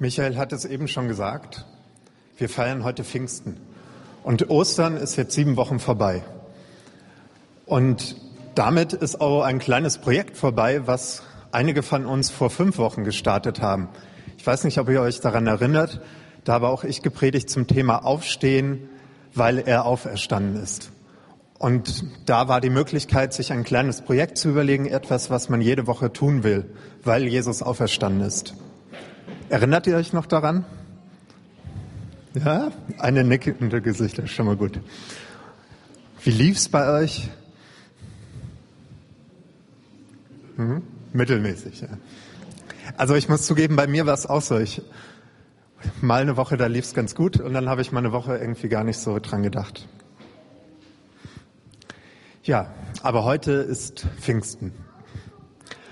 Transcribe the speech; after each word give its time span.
Michael 0.00 0.36
hat 0.36 0.52
es 0.52 0.64
eben 0.64 0.86
schon 0.86 1.08
gesagt. 1.08 1.64
Wir 2.36 2.48
feiern 2.48 2.84
heute 2.84 3.02
Pfingsten. 3.02 3.56
Und 4.22 4.48
Ostern 4.48 4.96
ist 4.96 5.16
jetzt 5.16 5.34
sieben 5.34 5.56
Wochen 5.56 5.80
vorbei. 5.80 6.22
Und 7.66 8.14
damit 8.54 8.92
ist 8.92 9.20
auch 9.20 9.42
ein 9.42 9.58
kleines 9.58 9.98
Projekt 9.98 10.36
vorbei, 10.36 10.86
was 10.86 11.24
einige 11.50 11.82
von 11.82 12.06
uns 12.06 12.30
vor 12.30 12.48
fünf 12.48 12.78
Wochen 12.78 13.02
gestartet 13.02 13.60
haben. 13.60 13.88
Ich 14.36 14.46
weiß 14.46 14.62
nicht, 14.62 14.78
ob 14.78 14.88
ihr 14.88 15.00
euch 15.00 15.20
daran 15.20 15.48
erinnert. 15.48 16.00
Da 16.44 16.52
habe 16.52 16.68
auch 16.68 16.84
ich 16.84 17.02
gepredigt 17.02 17.50
zum 17.50 17.66
Thema 17.66 18.04
Aufstehen, 18.04 18.88
weil 19.34 19.58
er 19.58 19.84
auferstanden 19.84 20.62
ist. 20.62 20.92
Und 21.58 22.04
da 22.24 22.46
war 22.46 22.60
die 22.60 22.70
Möglichkeit, 22.70 23.34
sich 23.34 23.50
ein 23.50 23.64
kleines 23.64 24.02
Projekt 24.02 24.38
zu 24.38 24.50
überlegen, 24.50 24.86
etwas, 24.86 25.28
was 25.28 25.48
man 25.48 25.60
jede 25.60 25.88
Woche 25.88 26.12
tun 26.12 26.44
will, 26.44 26.72
weil 27.02 27.26
Jesus 27.26 27.62
auferstanden 27.64 28.24
ist. 28.24 28.54
Erinnert 29.50 29.86
ihr 29.86 29.96
euch 29.96 30.12
noch 30.12 30.26
daran? 30.26 30.64
Ja, 32.34 32.70
eine 32.98 33.24
nickende 33.24 33.80
Gesichter, 33.80 34.26
schon 34.26 34.46
mal 34.46 34.56
gut. 34.56 34.78
Wie 36.22 36.30
lief's 36.30 36.68
bei 36.68 37.02
euch? 37.02 37.30
Hm? 40.56 40.82
Mittelmäßig, 41.14 41.80
ja. 41.80 41.88
Also 42.98 43.14
ich 43.14 43.28
muss 43.28 43.46
zugeben, 43.46 43.76
bei 43.76 43.86
mir 43.86 44.04
war 44.04 44.14
es 44.14 44.26
auch 44.26 44.42
so. 44.42 44.58
Ich, 44.58 44.82
mal 46.02 46.20
eine 46.20 46.36
Woche, 46.36 46.58
da 46.58 46.66
lief's 46.66 46.92
ganz 46.92 47.14
gut 47.14 47.40
und 47.40 47.54
dann 47.54 47.70
habe 47.70 47.80
ich 47.80 47.90
mal 47.90 48.00
eine 48.00 48.12
Woche 48.12 48.36
irgendwie 48.36 48.68
gar 48.68 48.84
nicht 48.84 48.98
so 48.98 49.18
dran 49.18 49.42
gedacht. 49.42 49.88
Ja, 52.42 52.70
aber 53.02 53.24
heute 53.24 53.52
ist 53.52 54.06
Pfingsten. 54.20 54.72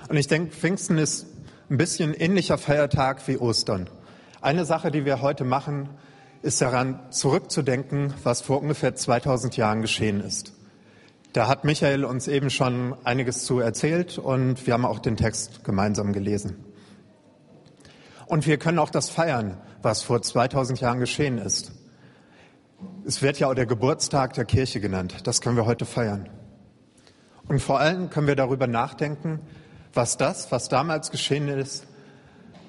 Und 0.09 0.17
ich 0.17 0.27
denke, 0.27 0.55
Pfingsten 0.55 0.99
ist 0.99 1.27
ein 1.69 1.79
bisschen 1.79 2.15
ähnlicher 2.15 2.59
Feiertag 2.59 3.27
wie 3.27 3.39
Ostern. 3.39 3.91
Eine 4.41 4.65
Sache, 4.65 4.93
die 4.93 5.05
wir 5.05 5.21
heute 5.21 5.45
machen, 5.45 5.89
ist 6.43 6.61
daran 6.61 7.01
zurückzudenken, 7.11 8.15
was 8.23 8.41
vor 8.41 8.61
ungefähr 8.61 8.95
2000 8.95 9.57
Jahren 9.57 9.83
geschehen 9.83 10.21
ist. 10.21 10.53
Da 11.33 11.49
hat 11.49 11.65
Michael 11.65 12.05
uns 12.05 12.29
eben 12.29 12.51
schon 12.51 12.95
einiges 13.05 13.45
zu 13.45 13.59
erzählt 13.59 14.17
und 14.17 14.65
wir 14.65 14.75
haben 14.75 14.85
auch 14.85 15.01
den 15.01 15.17
Text 15.17 15.65
gemeinsam 15.65 16.13
gelesen. 16.13 16.57
Und 18.27 18.47
wir 18.47 18.59
können 18.59 18.79
auch 18.79 18.91
das 18.91 19.11
feiern, 19.11 19.57
was 19.83 20.03
vor 20.03 20.23
2000 20.23 20.81
Jahren 20.81 21.01
geschehen 21.01 21.39
ist. 21.39 21.73
Es 23.05 23.23
wird 23.23 23.41
ja 23.41 23.49
auch 23.49 23.55
der 23.55 23.67
Geburtstag 23.67 24.35
der 24.35 24.45
Kirche 24.45 24.81
genannt. 24.81 25.27
Das 25.27 25.41
können 25.41 25.57
wir 25.57 25.67
heute 25.67 25.85
feiern. 25.85 26.29
Und 27.49 27.61
vor 27.61 27.81
allem 27.81 28.09
können 28.09 28.29
wir 28.29 28.37
darüber 28.37 28.69
nachdenken, 28.69 29.41
was 29.97 30.17
das, 30.17 30.53
was 30.53 30.69
damals 30.69 31.11
geschehen 31.11 31.49
ist, 31.49 31.87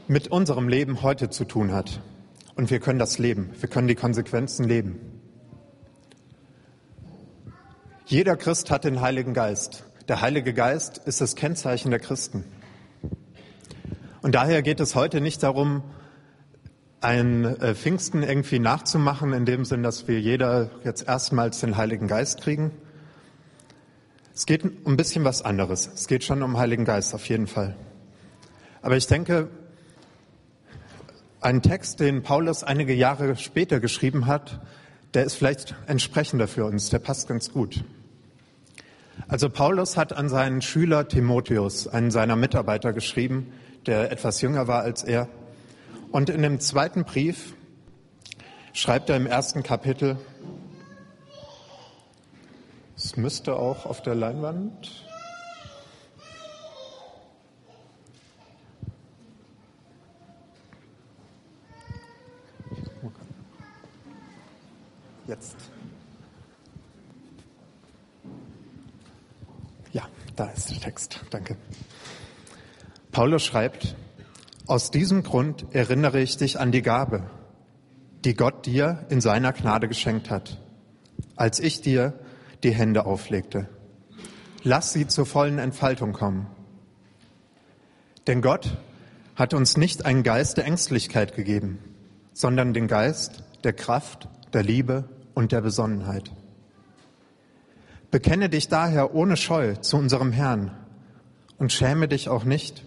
mit 0.07 0.29
unserem 0.29 0.69
Leben 0.69 1.01
heute 1.01 1.29
zu 1.29 1.45
tun 1.45 1.73
hat. 1.73 1.99
Und 2.55 2.71
wir 2.71 2.79
können 2.79 2.97
das 2.97 3.19
leben. 3.19 3.51
Wir 3.59 3.69
können 3.69 3.87
die 3.87 3.95
Konsequenzen 3.95 4.63
leben. 4.65 4.99
Jeder 8.05 8.37
Christ 8.37 8.71
hat 8.71 8.85
den 8.85 9.01
Heiligen 9.01 9.33
Geist. 9.33 9.83
Der 10.07 10.21
Heilige 10.21 10.53
Geist 10.53 10.97
ist 10.99 11.19
das 11.19 11.35
Kennzeichen 11.35 11.91
der 11.91 11.99
Christen. 11.99 12.45
Und 14.21 14.33
daher 14.33 14.61
geht 14.61 14.79
es 14.79 14.95
heute 14.95 15.19
nicht 15.19 15.43
darum, 15.43 15.83
ein 17.01 17.45
äh, 17.45 17.75
Pfingsten 17.75 18.23
irgendwie 18.23 18.59
nachzumachen, 18.59 19.33
in 19.33 19.45
dem 19.45 19.65
Sinn, 19.65 19.83
dass 19.83 20.07
wir 20.07 20.19
jeder 20.19 20.71
jetzt 20.83 21.07
erstmals 21.07 21.59
den 21.59 21.77
Heiligen 21.77 22.07
Geist 22.07 22.41
kriegen, 22.41 22.71
es 24.37 24.45
geht 24.45 24.63
um 24.63 24.71
ein 24.85 24.97
bisschen 24.97 25.23
was 25.23 25.41
anderes. 25.41 25.89
Es 25.95 26.05
geht 26.05 26.23
schon 26.23 26.43
um 26.43 26.59
Heiligen 26.59 26.85
Geist, 26.85 27.15
auf 27.15 27.27
jeden 27.27 27.47
Fall. 27.47 27.75
Aber 28.83 28.95
ich 28.95 29.07
denke, 29.07 29.49
ein 31.41 31.63
Text, 31.63 31.99
den 31.99 32.21
Paulus 32.21 32.63
einige 32.63 32.93
Jahre 32.93 33.35
später 33.35 33.79
geschrieben 33.79 34.27
hat, 34.27 34.61
der 35.15 35.23
ist 35.23 35.33
vielleicht 35.33 35.73
entsprechender 35.87 36.47
für 36.47 36.65
uns, 36.65 36.91
der 36.91 36.99
passt 36.99 37.27
ganz 37.27 37.51
gut. 37.51 37.83
Also 39.27 39.49
Paulus 39.49 39.97
hat 39.97 40.13
an 40.13 40.29
seinen 40.29 40.61
Schüler 40.61 41.07
Timotheus, 41.07 41.87
einen 41.87 42.11
seiner 42.11 42.35
Mitarbeiter, 42.35 42.93
geschrieben, 42.93 43.51
der 43.87 44.11
etwas 44.11 44.39
jünger 44.41 44.67
war 44.67 44.83
als 44.83 45.03
er. 45.03 45.29
Und 46.11 46.29
in 46.29 46.43
dem 46.43 46.59
zweiten 46.59 47.05
Brief 47.05 47.55
schreibt 48.71 49.09
er 49.09 49.17
im 49.17 49.25
ersten 49.25 49.63
Kapitel, 49.63 50.17
es 52.97 53.15
müsste 53.15 53.55
auch 53.55 53.85
auf 53.85 54.01
der 54.01 54.15
Leinwand. 54.15 55.05
Jetzt. 65.27 65.57
Ja, 69.91 70.07
da 70.35 70.45
ist 70.45 70.71
der 70.71 70.79
Text. 70.79 71.21
Danke. 71.29 71.57
Paulus 73.11 73.43
schreibt, 73.43 73.95
aus 74.65 74.89
diesem 74.89 75.21
Grund 75.23 75.65
erinnere 75.71 76.21
ich 76.21 76.37
dich 76.37 76.59
an 76.59 76.71
die 76.71 76.81
Gabe, 76.81 77.29
die 78.25 78.33
Gott 78.33 78.65
dir 78.65 79.05
in 79.09 79.21
seiner 79.21 79.53
Gnade 79.53 79.87
geschenkt 79.87 80.31
hat. 80.31 80.59
Als 81.35 81.59
ich 81.59 81.81
dir 81.81 82.19
die 82.63 82.71
Hände 82.73 83.05
auflegte. 83.05 83.69
Lass 84.63 84.93
sie 84.93 85.07
zur 85.07 85.25
vollen 85.25 85.59
Entfaltung 85.59 86.13
kommen. 86.13 86.47
Denn 88.25 88.41
Gott 88.41 88.77
hat 89.35 89.53
uns 89.53 89.77
nicht 89.77 90.05
einen 90.05 90.23
Geist 90.23 90.57
der 90.57 90.65
Ängstlichkeit 90.65 91.35
gegeben, 91.35 91.79
sondern 92.33 92.73
den 92.73 92.87
Geist 92.87 93.43
der 93.63 93.73
Kraft, 93.73 94.27
der 94.53 94.63
Liebe 94.63 95.05
und 95.33 95.51
der 95.51 95.61
Besonnenheit. 95.61 96.31
Bekenne 98.11 98.49
dich 98.49 98.67
daher 98.67 99.13
ohne 99.13 99.37
Scheu 99.37 99.75
zu 99.75 99.97
unserem 99.97 100.31
Herrn 100.31 100.71
und 101.57 101.71
schäme 101.71 102.07
dich 102.07 102.29
auch 102.29 102.43
nicht, 102.43 102.83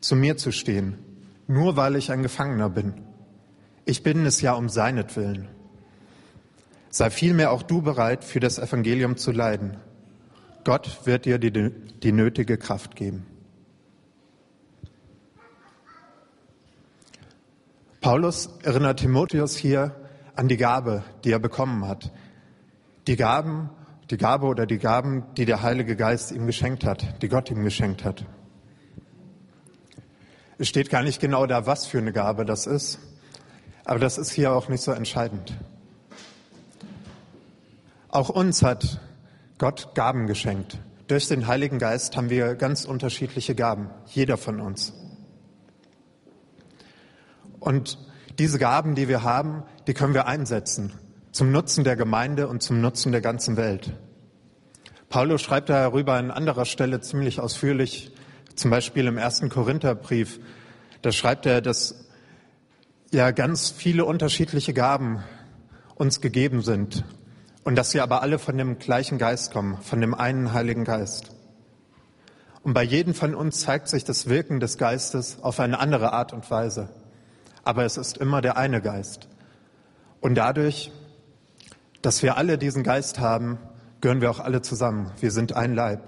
zu 0.00 0.16
mir 0.16 0.36
zu 0.36 0.50
stehen, 0.50 0.98
nur 1.46 1.76
weil 1.76 1.96
ich 1.96 2.10
ein 2.10 2.22
Gefangener 2.22 2.70
bin. 2.70 2.94
Ich 3.84 4.02
bin 4.02 4.26
es 4.26 4.40
ja 4.40 4.54
um 4.54 4.68
seinetwillen. 4.68 5.48
Sei 6.96 7.10
vielmehr 7.10 7.52
auch 7.52 7.62
du 7.62 7.82
bereit, 7.82 8.24
für 8.24 8.40
das 8.40 8.58
Evangelium 8.58 9.18
zu 9.18 9.30
leiden. 9.30 9.76
Gott 10.64 11.00
wird 11.04 11.26
dir 11.26 11.36
die, 11.36 11.52
die 11.52 12.10
nötige 12.10 12.56
Kraft 12.56 12.96
geben. 12.96 13.26
Paulus 18.00 18.48
erinnert 18.62 19.00
Timotheus 19.00 19.58
hier 19.58 19.94
an 20.36 20.48
die 20.48 20.56
Gabe, 20.56 21.04
die 21.22 21.32
er 21.32 21.38
bekommen 21.38 21.86
hat. 21.86 22.12
Die 23.06 23.16
Gaben, 23.16 23.68
die 24.10 24.16
Gabe 24.16 24.46
oder 24.46 24.64
die 24.64 24.78
Gaben, 24.78 25.26
die 25.36 25.44
der 25.44 25.60
Heilige 25.60 25.96
Geist 25.96 26.32
ihm 26.32 26.46
geschenkt 26.46 26.86
hat, 26.86 27.20
die 27.20 27.28
Gott 27.28 27.50
ihm 27.50 27.62
geschenkt 27.62 28.06
hat. 28.06 28.24
Es 30.56 30.68
steht 30.68 30.88
gar 30.88 31.02
nicht 31.02 31.20
genau 31.20 31.44
da, 31.44 31.66
was 31.66 31.84
für 31.84 31.98
eine 31.98 32.14
Gabe 32.14 32.46
das 32.46 32.66
ist, 32.66 33.00
aber 33.84 33.98
das 33.98 34.16
ist 34.16 34.30
hier 34.30 34.54
auch 34.54 34.70
nicht 34.70 34.80
so 34.80 34.92
entscheidend. 34.92 35.52
Auch 38.16 38.30
uns 38.30 38.62
hat 38.62 38.98
Gott 39.58 39.94
Gaben 39.94 40.26
geschenkt. 40.26 40.78
Durch 41.06 41.28
den 41.28 41.46
Heiligen 41.48 41.78
Geist 41.78 42.16
haben 42.16 42.30
wir 42.30 42.54
ganz 42.54 42.86
unterschiedliche 42.86 43.54
Gaben, 43.54 43.90
jeder 44.06 44.38
von 44.38 44.58
uns. 44.58 44.94
Und 47.60 47.98
diese 48.38 48.58
Gaben, 48.58 48.94
die 48.94 49.08
wir 49.08 49.22
haben, 49.22 49.64
die 49.86 49.92
können 49.92 50.14
wir 50.14 50.26
einsetzen 50.26 50.94
zum 51.30 51.52
Nutzen 51.52 51.84
der 51.84 51.94
Gemeinde 51.94 52.48
und 52.48 52.62
zum 52.62 52.80
Nutzen 52.80 53.12
der 53.12 53.20
ganzen 53.20 53.58
Welt. 53.58 53.92
Paulus 55.10 55.42
schreibt 55.42 55.68
darüber 55.68 56.14
an 56.14 56.30
anderer 56.30 56.64
Stelle 56.64 57.02
ziemlich 57.02 57.38
ausführlich, 57.38 58.12
zum 58.54 58.70
Beispiel 58.70 59.08
im 59.08 59.18
ersten 59.18 59.50
Korintherbrief. 59.50 60.40
Da 61.02 61.12
schreibt 61.12 61.44
er, 61.44 61.60
dass 61.60 62.08
ja 63.12 63.30
ganz 63.32 63.68
viele 63.68 64.06
unterschiedliche 64.06 64.72
Gaben 64.72 65.22
uns 65.96 66.22
gegeben 66.22 66.62
sind 66.62 67.04
und 67.66 67.74
dass 67.74 67.90
sie 67.90 68.00
aber 68.00 68.22
alle 68.22 68.38
von 68.38 68.56
dem 68.56 68.78
gleichen 68.78 69.18
Geist 69.18 69.52
kommen, 69.52 69.78
von 69.82 70.00
dem 70.00 70.14
einen 70.14 70.52
Heiligen 70.52 70.84
Geist. 70.84 71.32
Und 72.62 72.74
bei 72.74 72.84
jedem 72.84 73.12
von 73.12 73.34
uns 73.34 73.58
zeigt 73.58 73.88
sich 73.88 74.04
das 74.04 74.28
Wirken 74.28 74.60
des 74.60 74.78
Geistes 74.78 75.42
auf 75.42 75.58
eine 75.58 75.80
andere 75.80 76.12
Art 76.12 76.32
und 76.32 76.48
Weise. 76.48 76.90
Aber 77.64 77.84
es 77.84 77.96
ist 77.96 78.18
immer 78.18 78.40
der 78.40 78.56
eine 78.56 78.80
Geist. 78.80 79.28
Und 80.20 80.36
dadurch, 80.36 80.92
dass 82.02 82.22
wir 82.22 82.36
alle 82.36 82.56
diesen 82.56 82.84
Geist 82.84 83.18
haben, 83.18 83.58
gehören 84.00 84.20
wir 84.20 84.30
auch 84.30 84.38
alle 84.38 84.62
zusammen. 84.62 85.10
Wir 85.18 85.32
sind 85.32 85.54
ein 85.54 85.74
Leib. 85.74 86.02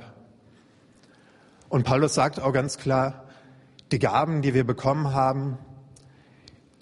Und 1.68 1.82
Paulus 1.82 2.14
sagt 2.14 2.38
auch 2.40 2.52
ganz 2.52 2.78
klar, 2.78 3.24
die 3.90 3.98
Gaben, 3.98 4.42
die 4.42 4.54
wir 4.54 4.64
bekommen 4.64 5.12
haben, 5.12 5.58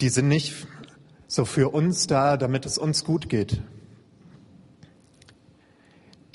die 0.01 0.09
sind 0.09 0.27
nicht 0.27 0.67
so 1.25 1.45
für 1.45 1.69
uns 1.69 2.05
da, 2.05 2.37
damit 2.37 2.67
es 2.67 2.77
uns 2.77 3.03
gut 3.03 3.27
geht, 3.27 3.63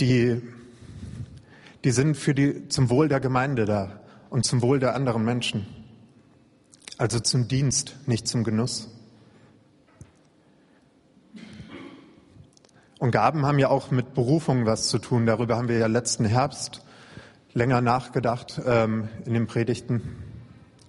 die, 0.03 0.43
die 1.85 1.93
sind 1.93 2.17
für 2.17 2.35
die, 2.35 2.67
zum 2.67 2.91
Wohl 2.91 3.09
der 3.09 3.21
Gemeinde 3.21 3.67
da 3.67 4.01
und 4.31 4.45
zum 4.45 4.61
Wohl 4.61 4.81
der 4.81 4.97
anderen 4.97 5.25
Menschen. 5.25 5.67
also 6.99 7.21
zum 7.21 7.49
Dienst, 7.49 7.97
nicht 8.07 8.27
zum 8.27 8.45
Genuss. 8.45 8.89
Und 12.99 13.11
Gaben 13.11 13.47
haben 13.47 13.59
ja 13.59 13.69
auch 13.69 13.91
mit 13.91 14.15
Berufung 14.15 14.67
was 14.67 14.89
zu 14.89 14.99
tun. 14.99 15.27
Darüber 15.27 15.57
haben 15.57 15.69
wir 15.69 15.79
ja 15.79 15.87
letzten 15.87 16.25
Herbst 16.25 16.85
länger 17.55 17.81
nachgedacht 17.81 18.61
ähm, 18.65 19.09
in 19.25 19.35
den 19.35 19.47
Predigten. 19.47 20.03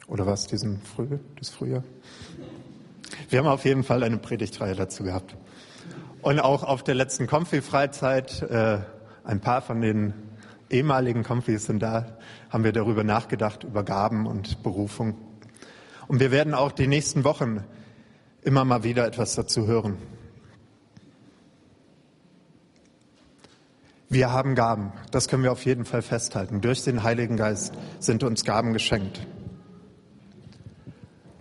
Oder 0.07 0.25
was, 0.27 0.48
diesen 0.48 0.81
Früh, 0.81 1.18
das 1.39 1.50
Frühjahr? 1.50 1.83
Wir 3.30 3.39
haben 3.39 3.48
auf 3.48 3.65
jeden 3.65 3.83
Fall 3.83 4.04
eine 4.04 4.18
Predigtreihe 4.18 4.75
dazu 4.75 5.04
gehabt. 5.04 5.36
Und 6.21 6.39
auch 6.39 6.63
auf 6.63 6.83
der 6.83 6.95
letzten 6.95 7.27
Konfi-Freizeit, 7.27 8.44
äh, 8.44 8.80
ein 9.24 9.40
paar 9.40 9.62
von 9.62 9.81
den 9.81 10.14
ehemaligen 10.70 11.24
Konfis 11.24 11.66
sind 11.66 11.81
da, 11.81 12.18
haben 12.50 12.64
wir 12.64 12.74
darüber 12.74 13.04
nachgedacht, 13.04 13.64
über 13.64 13.84
Gaben 13.84 14.25
und 14.25 14.64
Berufung. 14.64 15.16
Und 16.08 16.20
wir 16.20 16.31
werden 16.31 16.54
auch 16.54 16.72
die 16.72 16.88
nächsten 16.88 17.24
Wochen 17.24 17.64
immer 18.42 18.66
mal 18.66 18.84
wieder 18.84 19.06
etwas 19.06 19.36
dazu 19.36 19.68
hören. 19.68 19.98
Wir 24.10 24.31
haben 24.31 24.54
Gaben, 24.54 24.94
das 25.12 25.28
können 25.28 25.44
wir 25.44 25.52
auf 25.52 25.66
jeden 25.66 25.86
Fall 25.86 26.04
festhalten. 26.04 26.62
Durch 26.62 26.84
den 26.84 27.02
Heiligen 27.02 27.38
Geist 27.38 27.74
sind 28.00 28.24
uns 28.24 28.44
Gaben 28.44 28.74
geschenkt. 28.74 29.25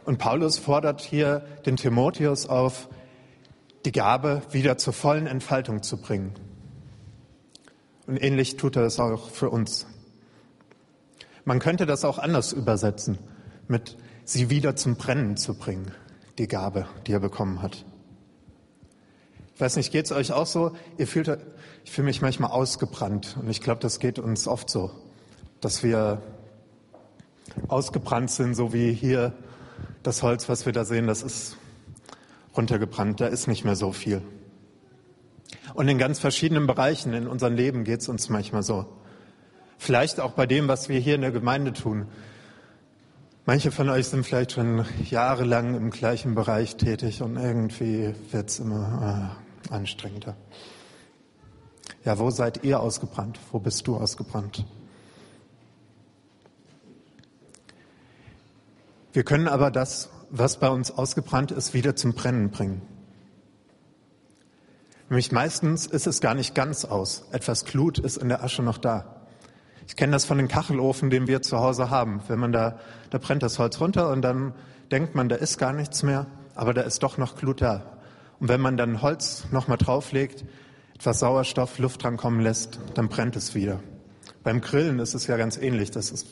Und 0.05 0.19
Paulus 0.19 0.59
fordert 0.59 1.01
hier 1.01 1.45
den 1.67 1.77
Timotheus 1.77 2.49
auf, 2.49 2.89
die 3.85 3.93
Gabe 3.93 4.43
wieder 4.51 4.79
zur 4.79 4.93
vollen 4.93 5.27
Entfaltung 5.27 5.83
zu 5.83 6.01
bringen. 6.01 6.33
Und 8.07 8.23
ähnlich 8.23 8.57
tut 8.57 8.77
er 8.77 8.83
es 8.83 8.99
auch 8.99 9.31
für 9.31 9.51
uns. 9.51 9.87
Man 11.45 11.59
könnte 11.59 11.87
das 11.87 12.05
auch 12.05 12.19
anders 12.19 12.53
übersetzen, 12.53 13.19
mit 13.69 13.97
sie 14.25 14.51
wieder 14.51 14.77
zum 14.77 14.97
Brennen 14.97 15.37
zu 15.37 15.55
bringen, 15.55 15.91
die 16.39 16.49
Gabe, 16.49 16.87
die 17.07 17.13
er 17.13 17.21
bekommen 17.21 17.63
hat. 17.63 17.85
Ich 19.55 19.61
weiß 19.61 19.77
nicht, 19.77 19.93
geht 19.93 20.07
es 20.07 20.13
euch 20.13 20.33
auch 20.33 20.47
so? 20.47 20.73
Ihr 20.99 21.07
fühlt, 21.07 21.29
ich 21.85 21.91
fühle 21.91 22.07
mich 22.07 22.23
manchmal 22.23 22.51
ausgebrannt 22.51 23.37
und 23.41 23.49
ich 23.49 23.61
glaube, 23.61 23.81
das 23.81 23.99
geht 23.99 24.19
uns 24.19 24.49
oft 24.49 24.71
so, 24.71 24.91
dass 25.61 25.83
wir 25.83 26.23
ausgebrannt 27.69 28.31
sind, 28.31 28.55
so 28.55 28.73
wie 28.73 28.93
hier 28.93 29.33
das 30.03 30.23
Holz, 30.23 30.49
was 30.49 30.67
wir 30.67 30.73
da 30.73 30.85
sehen, 30.85 31.07
das 31.07 31.23
ist 31.23 31.57
runtergebrannt, 32.57 33.21
da 33.21 33.27
ist 33.27 33.47
nicht 33.47 33.65
mehr 33.65 33.77
so 33.77 33.93
viel. 33.93 34.23
Und 35.75 35.89
in 35.89 35.99
ganz 35.99 36.19
verschiedenen 36.19 36.67
Bereichen 36.67 37.13
in 37.15 37.27
unserem 37.27 37.55
Leben 37.55 37.85
geht 37.85 38.01
es 38.01 38.09
uns 38.09 38.29
manchmal 38.29 38.63
so. 38.63 38.87
Vielleicht 39.79 40.21
auch 40.21 40.33
bei 40.33 40.47
dem, 40.47 40.69
was 40.69 40.89
wir 40.89 41.01
hier 41.01 41.15
in 41.15 41.23
der 41.23 41.33
Gemeinde 41.33 41.73
tun. 41.73 42.07
Manche 43.47 43.73
von 43.73 43.89
euch 43.89 44.07
sind 44.07 44.25
vielleicht 44.25 44.53
schon 44.53 44.85
jahrelang 45.11 45.75
im 45.75 45.91
gleichen 45.91 46.37
Bereich 46.37 46.77
tätig 46.77 47.23
und 47.23 47.37
irgendwie 47.37 48.15
wird 48.31 48.51
es 48.51 48.61
immer 48.61 49.35
äh, 49.69 49.73
anstrengender. 49.75 50.37
Ja, 52.05 52.19
wo 52.19 52.31
seid 52.31 52.63
ihr 52.63 52.79
ausgebrannt? 52.79 53.41
Wo 53.51 53.59
bist 53.59 53.87
du 53.87 53.97
ausgebrannt? 53.97 54.65
Wir 59.13 59.25
können 59.25 59.49
aber 59.49 59.71
das, 59.71 60.11
was 60.31 60.59
bei 60.59 60.69
uns 60.69 60.91
ausgebrannt 60.91 61.51
ist, 61.51 61.75
wieder 61.75 61.97
zum 61.97 62.15
Brennen 62.15 62.51
bringen. 62.51 62.83
Nämlich 65.13 65.31
meistens 65.31 65.85
ist 65.85 66.07
es 66.07 66.23
gar 66.23 66.33
nicht 66.33 66.55
ganz 66.55 66.87
aus. 66.87 67.27
Etwas 67.33 67.67
Glut 67.67 67.99
ist 67.99 68.17
in 68.17 68.31
der 68.31 68.43
Asche 68.43 68.63
noch 68.63 68.79
da. 68.79 69.27
Ich 69.87 69.95
kenne 69.95 70.13
das 70.13 70.25
von 70.25 70.39
den 70.39 70.49
Kachelofen, 70.49 71.11
den 71.11 71.27
wir 71.27 71.43
zu 71.43 71.59
Hause 71.59 71.91
haben. 71.91 72.23
Wenn 72.29 72.39
man 72.39 72.51
da, 72.51 72.79
da 73.11 73.19
brennt 73.19 73.43
das 73.43 73.59
Holz 73.59 73.79
runter 73.79 74.09
und 74.09 74.23
dann 74.23 74.55
denkt 74.91 75.15
man, 75.15 75.29
da 75.29 75.37
ist 75.37 75.59
gar 75.59 75.75
nichts 75.75 76.03
mehr, 76.03 76.29
aber 76.55 76.73
da 76.73 76.81
ist 76.81 77.03
doch 77.03 77.19
noch 77.19 77.37
Glut 77.37 77.61
da. 77.61 77.99
Und 78.41 78.49
wenn 78.49 78.63
man 78.63 78.79
dann 78.79 79.03
Holz 79.03 79.45
nochmal 79.51 79.77
drauflegt, 79.77 80.47
etwas 80.95 81.19
Sauerstoff, 81.19 81.79
Luft 81.79 82.05
dran 82.05 82.17
kommen 82.17 82.41
lässt, 82.41 82.81
dann 82.95 83.11
brennt 83.11 83.37
es 83.37 83.55
wieder. 83.55 83.81
Beim 84.43 84.63
Grillen 84.63 84.99
ist 84.99 85.13
es 85.13 85.27
ja 85.27 85.37
ganz 85.37 85.59
ähnlich. 85.59 85.91
Das 85.91 86.11
ist 86.11 86.27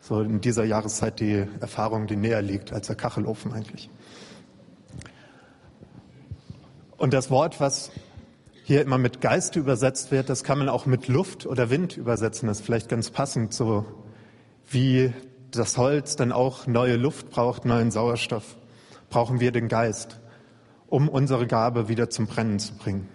so 0.00 0.22
in 0.22 0.40
dieser 0.40 0.64
Jahreszeit 0.64 1.20
die 1.20 1.46
Erfahrung, 1.60 2.06
die 2.06 2.16
näher 2.16 2.40
liegt 2.40 2.72
als 2.72 2.86
der 2.86 2.96
Kachelofen 2.96 3.52
eigentlich. 3.52 3.90
Und 6.96 7.12
das 7.12 7.28
Wort, 7.30 7.60
was 7.60 7.90
hier 8.66 8.80
immer 8.80 8.96
mit 8.96 9.20
Geist 9.20 9.56
übersetzt 9.56 10.10
wird, 10.10 10.30
das 10.30 10.42
kann 10.42 10.58
man 10.58 10.70
auch 10.70 10.86
mit 10.86 11.06
Luft 11.06 11.44
oder 11.44 11.68
Wind 11.68 11.98
übersetzen. 11.98 12.48
Das 12.48 12.60
ist 12.60 12.64
vielleicht 12.64 12.88
ganz 12.88 13.10
passend, 13.10 13.52
so 13.52 13.84
wie 14.70 15.12
das 15.50 15.76
Holz 15.76 16.16
dann 16.16 16.32
auch 16.32 16.66
neue 16.66 16.96
Luft 16.96 17.28
braucht, 17.28 17.66
neuen 17.66 17.90
Sauerstoff, 17.90 18.56
brauchen 19.10 19.38
wir 19.38 19.52
den 19.52 19.68
Geist, 19.68 20.18
um 20.88 21.10
unsere 21.10 21.46
Gabe 21.46 21.88
wieder 21.88 22.08
zum 22.08 22.26
Brennen 22.26 22.58
zu 22.58 22.74
bringen. 22.74 23.06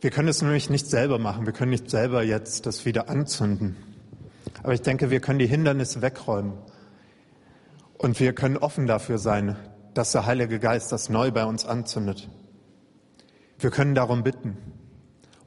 Wir 0.00 0.10
können 0.10 0.28
es 0.28 0.42
nämlich 0.42 0.68
nicht 0.68 0.88
selber 0.88 1.20
machen. 1.20 1.46
Wir 1.46 1.52
können 1.52 1.70
nicht 1.70 1.88
selber 1.88 2.24
jetzt 2.24 2.66
das 2.66 2.84
wieder 2.84 3.08
anzünden. 3.08 3.76
Aber 4.64 4.74
ich 4.74 4.82
denke, 4.82 5.10
wir 5.10 5.20
können 5.20 5.38
die 5.38 5.46
Hindernisse 5.46 6.02
wegräumen. 6.02 6.54
Und 7.98 8.18
wir 8.18 8.32
können 8.32 8.56
offen 8.56 8.88
dafür 8.88 9.18
sein, 9.18 9.54
dass 9.94 10.10
der 10.10 10.26
Heilige 10.26 10.58
Geist 10.58 10.90
das 10.90 11.08
neu 11.08 11.30
bei 11.30 11.44
uns 11.44 11.64
anzündet. 11.64 12.28
Wir 13.58 13.70
können 13.70 13.94
darum 13.94 14.22
bitten. 14.22 14.56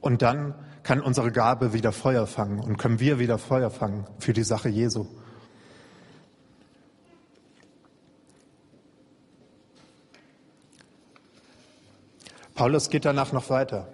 Und 0.00 0.22
dann 0.22 0.54
kann 0.82 1.00
unsere 1.00 1.30
Gabe 1.30 1.72
wieder 1.72 1.92
Feuer 1.92 2.26
fangen 2.26 2.60
und 2.60 2.78
können 2.78 3.00
wir 3.00 3.18
wieder 3.18 3.38
Feuer 3.38 3.70
fangen 3.70 4.06
für 4.18 4.32
die 4.32 4.42
Sache 4.42 4.68
Jesu. 4.68 5.06
Paulus 12.54 12.90
geht 12.90 13.04
danach 13.04 13.32
noch 13.32 13.48
weiter. 13.48 13.88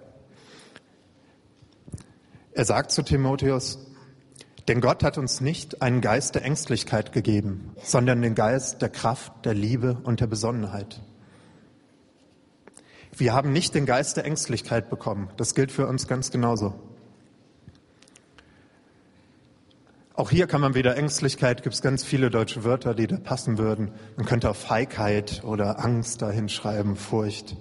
Er 2.51 2.65
sagt 2.65 2.91
zu 2.91 3.03
Timotheus, 3.03 3.79
denn 4.67 4.81
Gott 4.81 5.03
hat 5.03 5.17
uns 5.17 5.39
nicht 5.39 5.81
einen 5.81 6.01
Geist 6.01 6.35
der 6.35 6.43
Ängstlichkeit 6.43 7.13
gegeben, 7.13 7.73
sondern 7.81 8.21
den 8.21 8.35
Geist 8.35 8.81
der 8.81 8.89
Kraft, 8.89 9.45
der 9.45 9.53
Liebe 9.53 9.97
und 10.03 10.19
der 10.19 10.27
Besonnenheit. 10.27 11.01
Wir 13.19 13.33
haben 13.33 13.51
nicht 13.51 13.73
den 13.73 13.87
Geist 13.87 14.15
der 14.17 14.25
Ängstlichkeit 14.25 14.91
bekommen. 14.91 15.29
Das 15.37 15.55
gilt 15.55 15.71
für 15.71 15.87
uns 15.87 16.07
ganz 16.07 16.29
genauso. 16.29 16.75
Auch 20.13 20.29
hier 20.29 20.45
kann 20.45 20.61
man 20.61 20.75
wieder 20.75 20.95
Ängstlichkeit, 20.95 21.63
gibt 21.63 21.73
es 21.73 21.81
ganz 21.81 22.03
viele 22.03 22.29
deutsche 22.29 22.63
Wörter, 22.63 22.93
die 22.93 23.07
da 23.07 23.17
passen 23.17 23.57
würden. 23.57 23.91
Man 24.17 24.25
könnte 24.27 24.49
auf 24.51 24.57
Feigheit 24.57 25.43
oder 25.43 25.83
Angst 25.83 26.21
dahin 26.21 26.47
schreiben, 26.47 26.95
Furcht. 26.95 27.55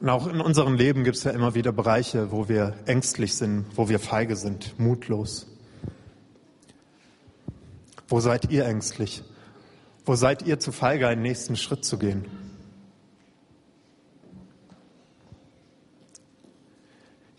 Und 0.00 0.08
auch 0.10 0.26
in 0.26 0.40
unserem 0.40 0.74
Leben 0.74 1.04
gibt 1.04 1.16
es 1.16 1.24
ja 1.24 1.30
immer 1.30 1.54
wieder 1.54 1.72
Bereiche, 1.72 2.32
wo 2.32 2.48
wir 2.48 2.74
ängstlich 2.84 3.34
sind, 3.34 3.66
wo 3.74 3.88
wir 3.88 3.98
feige 3.98 4.36
sind, 4.36 4.78
mutlos. 4.78 5.46
Wo 8.08 8.20
seid 8.20 8.50
ihr 8.50 8.66
ängstlich? 8.66 9.22
Wo 10.04 10.14
seid 10.14 10.42
ihr 10.42 10.58
zu 10.58 10.72
feige, 10.72 11.08
einen 11.08 11.22
nächsten 11.22 11.56
Schritt 11.56 11.84
zu 11.84 11.98
gehen? 11.98 12.39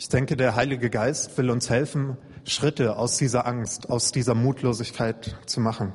Ich 0.01 0.09
denke, 0.09 0.35
der 0.35 0.55
Heilige 0.55 0.89
Geist 0.89 1.37
will 1.37 1.51
uns 1.51 1.69
helfen, 1.69 2.17
Schritte 2.43 2.97
aus 2.97 3.17
dieser 3.17 3.45
Angst, 3.45 3.91
aus 3.91 4.11
dieser 4.11 4.33
Mutlosigkeit 4.33 5.37
zu 5.45 5.61
machen. 5.61 5.93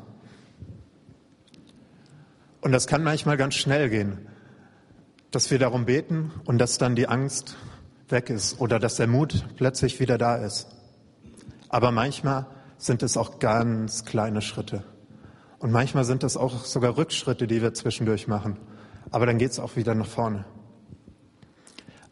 Und 2.61 2.71
das 2.71 2.87
kann 2.87 3.03
manchmal 3.03 3.37
ganz 3.37 3.55
schnell 3.55 3.91
gehen 3.91 4.27
dass 5.37 5.51
wir 5.51 5.59
darum 5.59 5.85
beten 5.85 6.33
und 6.47 6.57
dass 6.57 6.79
dann 6.79 6.97
die 6.97 7.09
Angst 7.09 7.57
weg 8.09 8.31
ist 8.31 8.59
oder 8.59 8.79
dass 8.79 8.97
der 8.97 9.07
Mut 9.07 9.45
plötzlich 9.57 10.01
wieder 10.01 10.17
da 10.17 10.37
ist. 10.37 10.69
Aber 11.69 11.91
manchmal 11.91 12.47
sind 12.79 13.03
es 13.03 13.19
auch 13.19 13.39
ganz 13.39 14.07
kleine 14.07 14.41
Schritte. 14.41 14.83
Und 15.59 15.73
manchmal 15.73 16.05
sind 16.05 16.25
es 16.25 16.39
auch 16.39 16.65
sogar 16.65 16.97
Rückschritte, 16.97 17.47
die 17.47 17.61
wir 17.61 17.75
zwischendurch 17.75 18.29
machen. 18.29 18.59
Aber 19.11 19.27
dann 19.27 19.37
geht 19.37 19.51
es 19.51 19.59
auch 19.59 19.77
wieder 19.77 19.95
nach 19.95 20.07
vorne. 20.07 20.47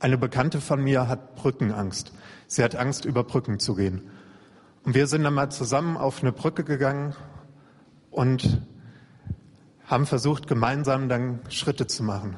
Eine 0.04 0.18
Bekannte 0.18 0.60
von 0.60 0.84
mir 0.84 1.08
hat 1.08 1.34
Brückenangst. 1.34 2.12
Sie 2.46 2.62
hat 2.62 2.76
Angst, 2.76 3.06
über 3.06 3.24
Brücken 3.24 3.58
zu 3.58 3.74
gehen. 3.74 4.02
Und 4.82 4.94
wir 4.94 5.06
sind 5.06 5.22
dann 5.22 5.32
mal 5.32 5.48
zusammen 5.48 5.96
auf 5.96 6.20
eine 6.20 6.30
Brücke 6.30 6.62
gegangen 6.62 7.14
und 8.10 8.60
haben 9.86 10.04
versucht, 10.04 10.46
gemeinsam 10.46 11.08
dann 11.08 11.40
Schritte 11.48 11.86
zu 11.86 12.02
machen. 12.02 12.36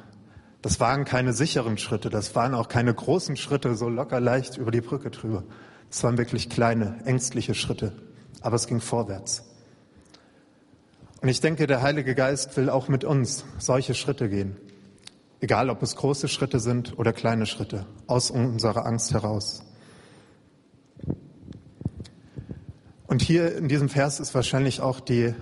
Das 0.62 0.78
waren 0.78 1.04
keine 1.04 1.32
sicheren 1.32 1.76
Schritte, 1.76 2.08
das 2.08 2.36
waren 2.36 2.54
auch 2.54 2.68
keine 2.68 2.94
großen 2.94 3.36
Schritte, 3.36 3.74
so 3.74 3.88
locker 3.88 4.20
leicht 4.20 4.58
über 4.58 4.70
die 4.70 4.80
Brücke 4.80 5.10
drüber. 5.10 5.42
Das 5.90 6.04
waren 6.04 6.18
wirklich 6.18 6.48
kleine, 6.48 7.00
ängstliche 7.04 7.56
Schritte, 7.56 8.00
aber 8.42 8.54
es 8.54 8.68
ging 8.68 8.80
vorwärts. 8.80 9.42
Und 11.20 11.26
ich 11.26 11.40
denke, 11.40 11.66
der 11.66 11.82
Heilige 11.82 12.14
Geist 12.14 12.56
will 12.56 12.70
auch 12.70 12.86
mit 12.86 13.02
uns 13.02 13.44
solche 13.58 13.94
Schritte 13.94 14.28
gehen. 14.28 14.56
Egal, 15.40 15.68
ob 15.70 15.82
es 15.82 15.96
große 15.96 16.28
Schritte 16.28 16.60
sind 16.60 16.98
oder 16.98 17.12
kleine 17.12 17.46
Schritte, 17.46 17.86
aus 18.06 18.30
unserer 18.30 18.86
Angst 18.86 19.12
heraus. 19.12 19.62
Und 23.06 23.22
hier 23.22 23.56
in 23.56 23.68
diesem 23.68 23.88
Vers 23.88 24.18
ist 24.18 24.34
wahrscheinlich 24.34 24.80
auch 24.80 25.00
die 25.00 25.34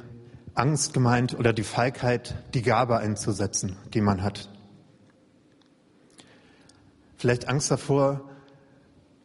Angst 0.54 0.92
gemeint 0.94 1.38
oder 1.38 1.52
die 1.52 1.62
Feigheit, 1.62 2.34
die 2.54 2.62
Gabe 2.62 2.98
einzusetzen, 2.98 3.76
die 3.92 4.00
man 4.00 4.22
hat. 4.22 4.50
Vielleicht 7.16 7.48
Angst 7.48 7.70
davor, 7.70 8.20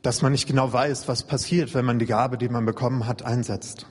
dass 0.02 0.22
man 0.22 0.32
nicht 0.32 0.48
genau 0.48 0.72
weiß, 0.72 1.08
was 1.08 1.24
passiert, 1.24 1.74
wenn 1.74 1.86
man 1.86 2.00
die 2.00 2.06
Gabe, 2.06 2.38
die 2.38 2.50
man 2.50 2.66
bekommen 2.66 3.06
hat, 3.06 3.24
einsetzt. 3.24 3.88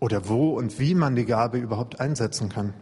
Oder 0.00 0.28
wo 0.28 0.56
und 0.56 0.78
wie 0.78 0.94
man 0.94 1.14
die 1.14 1.26
Gabe 1.26 1.58
überhaupt 1.58 2.00
einsetzen 2.00 2.48
kann. 2.48 2.72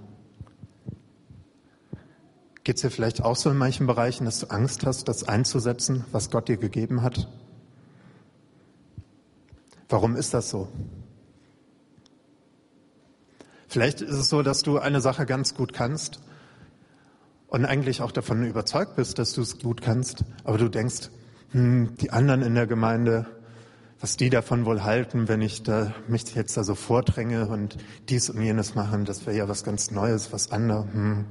Geht 2.65 2.77
es 2.77 2.83
dir 2.83 2.91
vielleicht 2.91 3.23
auch 3.23 3.37
so 3.37 3.51
in 3.51 3.57
manchen 3.57 3.87
Bereichen, 3.87 4.25
dass 4.25 4.41
du 4.41 4.51
Angst 4.51 4.85
hast, 4.85 5.09
das 5.09 5.27
einzusetzen, 5.27 6.05
was 6.13 6.31
Gott 6.31 6.49
dir 6.49 6.59
gegeben 6.59 7.03
hat? 7.03 7.29
Warum 9.89 10.15
ist 10.15 10.35
das 10.35 10.51
so? 10.51 10.69
Vielleicht 13.67 14.01
ist 14.01 14.17
es 14.17 14.29
so, 14.29 14.43
dass 14.43 14.63
du 14.63 14.79
eine 14.79 15.01
Sache 15.01 15.27
ganz 15.27 15.55
gut 15.55 15.73
kannst 15.73 16.21
und 17.49 17.65
eigentlich 17.65 18.03
auch 18.03 18.13
davon 18.13 18.45
überzeugt 18.45 18.97
bist, 18.97 19.19
dass 19.19 19.33
du 19.33 19.43
es 19.43 19.59
gut 19.59 19.81
kannst, 19.81 20.25
aber 20.45 20.59
du 20.59 20.69
denkst, 20.69 21.11
hm, 21.53 21.97
die 22.01 22.11
anderen 22.11 22.43
in 22.43 22.55
der 22.55 22.67
Gemeinde, 22.67 23.27
was 24.01 24.17
die 24.17 24.31
davon 24.31 24.65
wohl 24.67 24.85
halten, 24.85 25.29
wenn 25.29 25.41
ich 25.41 25.63
da, 25.63 25.95
mich 26.09 26.35
jetzt 26.35 26.57
da 26.57 26.65
so 26.65 26.75
vordränge 26.75 27.49
und 27.49 27.77
dies 28.09 28.31
und 28.31 28.41
jenes 28.43 28.75
machen, 28.75 29.05
das 29.05 29.27
wäre 29.27 29.37
ja 29.37 29.49
was 29.49 29.65
ganz 29.65 29.91
Neues, 29.91 30.33
was 30.33 30.53
anderes. 30.53 30.87
Hm. 30.93 31.27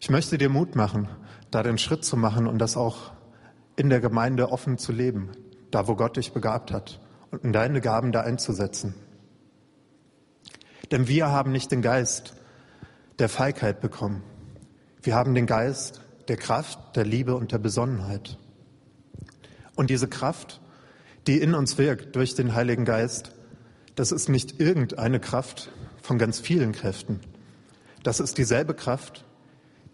Ich 0.00 0.10
möchte 0.10 0.38
dir 0.38 0.48
Mut 0.48 0.76
machen, 0.76 1.08
da 1.50 1.62
den 1.62 1.78
Schritt 1.78 2.04
zu 2.04 2.16
machen 2.16 2.46
und 2.46 2.58
das 2.58 2.76
auch 2.76 3.12
in 3.76 3.90
der 3.90 4.00
Gemeinde 4.00 4.50
offen 4.50 4.78
zu 4.78 4.92
leben, 4.92 5.30
da 5.70 5.88
wo 5.88 5.96
Gott 5.96 6.16
dich 6.16 6.32
begabt 6.32 6.72
hat 6.72 7.00
und 7.30 7.44
in 7.44 7.52
deine 7.52 7.80
Gaben 7.80 8.12
da 8.12 8.22
einzusetzen. 8.22 8.94
Denn 10.90 11.08
wir 11.08 11.28
haben 11.30 11.52
nicht 11.52 11.72
den 11.72 11.82
Geist 11.82 12.34
der 13.18 13.28
Feigheit 13.28 13.80
bekommen. 13.80 14.22
Wir 15.02 15.14
haben 15.14 15.34
den 15.34 15.46
Geist 15.46 16.02
der 16.28 16.36
Kraft, 16.36 16.96
der 16.96 17.04
Liebe 17.04 17.36
und 17.36 17.52
der 17.52 17.58
Besonnenheit. 17.58 18.38
Und 19.74 19.90
diese 19.90 20.08
Kraft, 20.08 20.60
die 21.26 21.40
in 21.40 21.54
uns 21.54 21.78
wirkt 21.78 22.16
durch 22.16 22.34
den 22.34 22.54
Heiligen 22.54 22.84
Geist, 22.84 23.32
das 23.94 24.12
ist 24.12 24.28
nicht 24.28 24.60
irgendeine 24.60 25.20
Kraft 25.20 25.70
von 26.02 26.18
ganz 26.18 26.40
vielen 26.40 26.72
Kräften. 26.72 27.20
Das 28.02 28.20
ist 28.20 28.38
dieselbe 28.38 28.74
Kraft, 28.74 29.24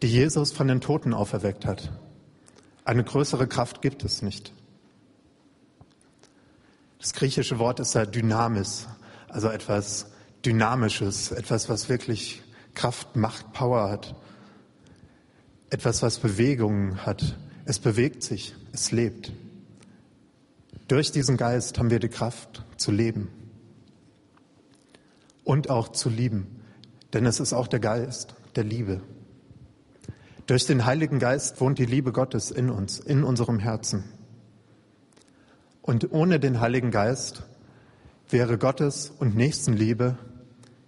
die 0.03 0.09
Jesus 0.09 0.53
von 0.53 0.69
den 0.69 0.81
Toten 0.81 1.15
auferweckt 1.15 1.65
hat. 1.65 1.91
Eine 2.85 3.05
größere 3.05 3.47
Kraft 3.47 3.81
gibt 3.81 4.05
es 4.05 4.21
nicht. 4.21 4.53
Das 6.99 7.13
griechische 7.13 7.59
Wort 7.59 7.81
ist 7.81 7.95
ja 7.95 8.05
Dynamis, 8.05 8.87
also 9.29 9.49
etwas 9.49 10.07
Dynamisches, 10.45 11.31
etwas, 11.31 11.69
was 11.69 11.89
wirklich 11.89 12.43
Kraft, 12.75 13.17
Macht, 13.17 13.53
Power 13.53 13.91
hat 13.91 14.15
etwas, 15.73 16.03
was 16.03 16.19
Bewegung 16.19 16.99
hat. 17.07 17.35
Es 17.65 17.79
bewegt 17.79 18.23
sich, 18.23 18.55
es 18.73 18.93
lebt. 18.93 19.33
Durch 20.87 21.13
diesen 21.13 21.39
Geist 21.39 21.79
haben 21.79 21.91
wir 21.91 21.99
die 21.99 22.11
Kraft 22.11 22.63
zu 22.77 22.91
leben 22.91 23.29
und 25.45 25.71
auch 25.71 25.89
zu 25.89 26.11
lieben, 26.11 26.61
denn 27.15 27.25
es 27.25 27.41
ist 27.41 27.55
auch 27.55 27.69
der 27.69 27.81
Geist 27.81 28.35
der 28.55 28.65
Liebe. 28.65 29.01
Durch 30.53 30.67
den 30.67 30.85
Heiligen 30.85 31.19
Geist 31.19 31.63
wohnt 31.63 31.79
die 31.79 31.87
Liebe 31.87 32.13
Gottes 32.13 32.51
in 32.51 32.69
uns, 32.69 32.99
in 32.99 33.25
unserem 33.25 33.59
Herzen. 33.59 34.05
Und 35.81 36.13
ohne 36.13 36.39
den 36.39 36.61
Heiligen 36.61 36.91
Geist 36.91 37.45
wäre 38.29 38.59
Gottes 38.59 39.09
und 39.19 39.35
Nächstenliebe 39.35 40.19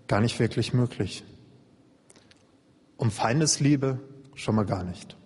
gar 0.07 0.21
nicht 0.21 0.39
wirklich 0.39 0.75
möglich. 0.75 1.25
Um 2.99 3.11
Feindesliebe 3.11 4.01
schon 4.35 4.55
mal 4.55 4.67
gar 4.67 4.85
nicht. 4.85 5.17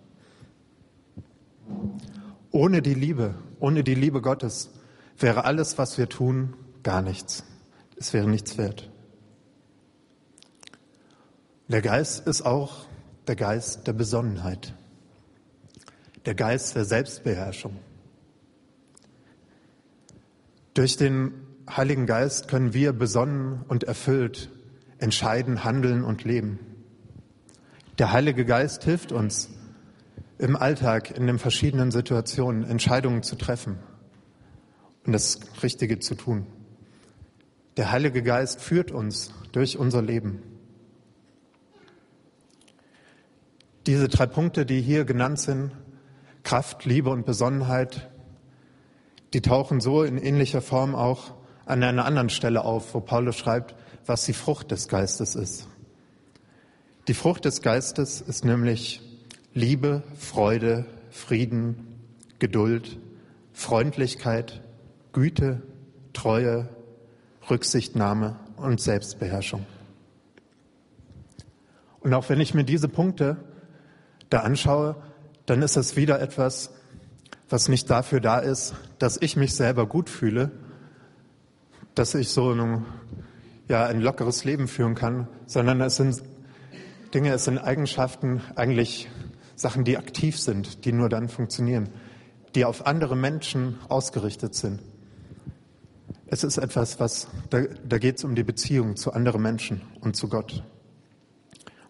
Ohne 2.51 2.81
die 2.81 2.93
Liebe, 2.93 3.35
ohne 3.59 3.83
die 3.83 3.95
Liebe 3.95 4.21
Gottes 4.21 4.69
wäre 5.17 5.43
alles, 5.43 5.77
was 5.77 5.97
wir 5.97 6.07
tun, 6.07 6.53
gar 6.81 7.01
nichts. 7.01 7.43
Es 7.97 8.13
wäre 8.13 8.29
nichts 8.29 8.57
wert. 8.57 8.89
Der 11.67 11.81
Geist 11.81 12.25
ist 12.25 12.43
auch 12.43 12.87
der 13.29 13.35
Geist 13.35 13.85
der 13.85 13.93
Besonnenheit, 13.93 14.73
der 16.25 16.33
Geist 16.33 16.75
der 16.75 16.83
Selbstbeherrschung. 16.83 17.77
Durch 20.73 20.97
den 20.97 21.33
Heiligen 21.69 22.07
Geist 22.07 22.47
können 22.47 22.73
wir 22.73 22.91
besonnen 22.91 23.61
und 23.67 23.83
erfüllt 23.83 24.49
entscheiden, 24.97 25.63
handeln 25.63 26.03
und 26.03 26.23
leben. 26.23 26.57
Der 27.99 28.11
Heilige 28.11 28.45
Geist 28.45 28.83
hilft 28.83 29.11
uns 29.11 29.51
im 30.39 30.55
Alltag, 30.55 31.15
in 31.15 31.27
den 31.27 31.37
verschiedenen 31.37 31.91
Situationen 31.91 32.63
Entscheidungen 32.63 33.21
zu 33.21 33.35
treffen 33.35 33.77
und 35.05 35.13
das 35.13 35.39
Richtige 35.61 35.99
zu 35.99 36.15
tun. 36.15 36.47
Der 37.77 37.91
Heilige 37.91 38.23
Geist 38.23 38.59
führt 38.59 38.89
uns 38.89 39.31
durch 39.51 39.77
unser 39.77 40.01
Leben. 40.01 40.41
Diese 43.89 44.07
drei 44.07 44.27
Punkte, 44.27 44.67
die 44.67 44.81
hier 44.81 45.03
genannt 45.03 45.39
sind, 45.39 45.71
Kraft, 46.43 46.85
Liebe 46.85 47.09
und 47.09 47.25
Besonnenheit, 47.25 48.07
die 49.33 49.41
tauchen 49.41 49.81
so 49.81 50.03
in 50.03 50.19
ähnlicher 50.19 50.61
Form 50.61 50.93
auch 50.93 51.33
an 51.65 51.81
einer 51.81 52.05
anderen 52.05 52.29
Stelle 52.29 52.65
auf, 52.65 52.93
wo 52.93 52.99
Paulus 52.99 53.35
schreibt, 53.35 53.73
was 54.05 54.25
die 54.25 54.33
Frucht 54.33 54.69
des 54.69 54.89
Geistes 54.89 55.33
ist. 55.33 55.67
Die 57.07 57.15
Frucht 57.15 57.45
des 57.45 57.63
Geistes 57.63 58.21
ist 58.21 58.45
nämlich 58.45 59.01
Liebe, 59.55 60.03
Freude, 60.19 60.85
Frieden, 61.09 61.99
Geduld, 62.37 62.99
Freundlichkeit, 63.53 64.61
Güte, 65.13 65.63
Treue, 66.13 66.69
Rücksichtnahme 67.49 68.35
und 68.55 68.79
Selbstbeherrschung. 68.79 69.65
Und 72.01 72.13
auch 72.13 72.29
wenn 72.29 72.39
ich 72.39 72.53
mir 72.53 72.63
diese 72.63 72.87
Punkte 72.87 73.37
da 74.29 74.41
anschaue, 74.41 74.95
dann 75.45 75.61
ist 75.61 75.77
das 75.77 75.95
wieder 75.95 76.19
etwas, 76.21 76.71
was 77.49 77.67
nicht 77.67 77.89
dafür 77.89 78.19
da 78.19 78.39
ist, 78.39 78.75
dass 78.99 79.17
ich 79.19 79.35
mich 79.35 79.55
selber 79.55 79.87
gut 79.87 80.09
fühle, 80.09 80.51
dass 81.95 82.13
ich 82.13 82.29
so 82.29 82.51
ein, 82.51 82.85
ja, 83.67 83.85
ein 83.85 84.01
lockeres 84.01 84.43
Leben 84.45 84.67
führen 84.67 84.95
kann, 84.95 85.27
sondern 85.47 85.81
es 85.81 85.95
sind 85.95 86.23
Dinge, 87.13 87.33
es 87.33 87.45
sind 87.45 87.57
Eigenschaften, 87.57 88.41
eigentlich 88.55 89.09
Sachen, 89.55 89.83
die 89.83 89.97
aktiv 89.97 90.39
sind, 90.39 90.85
die 90.85 90.91
nur 90.91 91.09
dann 91.09 91.27
funktionieren, 91.27 91.89
die 92.55 92.65
auf 92.65 92.85
andere 92.85 93.15
Menschen 93.15 93.79
ausgerichtet 93.89 94.53
sind. 94.53 94.79
Es 96.27 96.43
ist 96.43 96.57
etwas, 96.57 96.99
was, 96.99 97.27
da, 97.49 97.63
da 97.83 97.97
geht 97.97 98.17
es 98.17 98.23
um 98.23 98.35
die 98.35 98.43
Beziehung 98.43 98.95
zu 98.95 99.13
anderen 99.13 99.41
Menschen 99.41 99.81
und 99.99 100.15
zu 100.15 100.29
Gott. 100.29 100.63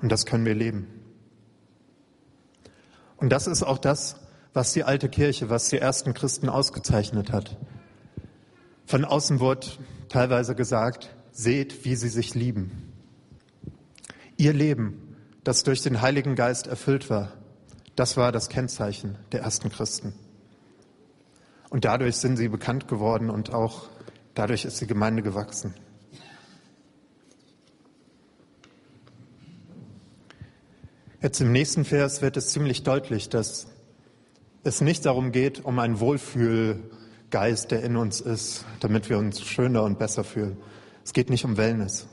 Und 0.02 0.12
das 0.12 0.26
können 0.26 0.46
wir 0.46 0.56
leben. 0.56 0.88
Und 3.20 3.30
das 3.30 3.48
ist 3.48 3.64
auch 3.64 3.78
das, 3.78 4.16
was 4.54 4.74
die 4.74 4.84
alte 4.84 5.10
Kirche, 5.10 5.50
was 5.50 5.70
die 5.70 5.78
ersten 5.78 6.14
Christen 6.14 6.50
ausgezeichnet 6.50 7.32
hat. 7.32 7.58
Von 8.86 9.06
außen 9.06 9.40
wurde 9.40 9.68
teilweise 10.08 10.56
gesagt, 10.56 11.16
seht, 11.32 11.86
wie 11.86 11.96
sie 11.96 12.10
sich 12.10 12.34
lieben. 12.34 12.94
Ihr 14.38 14.54
Leben 14.54 15.16
das 15.44 15.64
durch 15.64 15.82
den 15.82 16.02
Heiligen 16.02 16.36
Geist 16.36 16.68
erfüllt 16.68 17.10
war. 17.10 17.34
Das 17.96 18.18
war 18.18 18.32
das 18.32 18.50
Kennzeichen 18.50 19.18
der 19.32 19.42
ersten 19.42 19.70
Christen. 19.70 20.14
Und 21.70 21.86
dadurch 21.86 22.18
sind 22.18 22.38
sie 22.38 22.48
bekannt 22.48 22.88
geworden 22.88 23.30
und 23.30 23.54
auch 23.54 23.90
dadurch 24.34 24.66
ist 24.66 24.82
die 24.82 24.88
Gemeinde 24.88 25.22
gewachsen. 25.22 25.74
Jetzt 31.22 31.42
im 31.42 31.52
nächsten 31.52 31.84
Vers 31.84 32.22
wird 32.22 32.38
es 32.38 32.48
ziemlich 32.52 32.84
deutlich, 32.84 33.28
dass 33.28 33.68
es 34.64 34.80
nicht 34.80 35.06
darum 35.06 35.34
geht, 35.34 35.66
um 35.66 35.78
einen 35.80 36.00
Wohlfühlgeist, 36.00 37.72
der 37.72 37.84
in 37.84 37.98
uns 37.98 38.22
ist, 38.22 38.64
damit 38.80 39.10
wir 39.10 39.18
uns 39.18 39.42
schöner 39.42 39.84
und 39.84 40.00
besser 40.00 40.24
fühlen. 40.24 40.56
Es 41.04 41.12
geht 41.12 41.30
nicht 41.30 41.44
um 41.44 41.58
Wellness. 41.58 42.08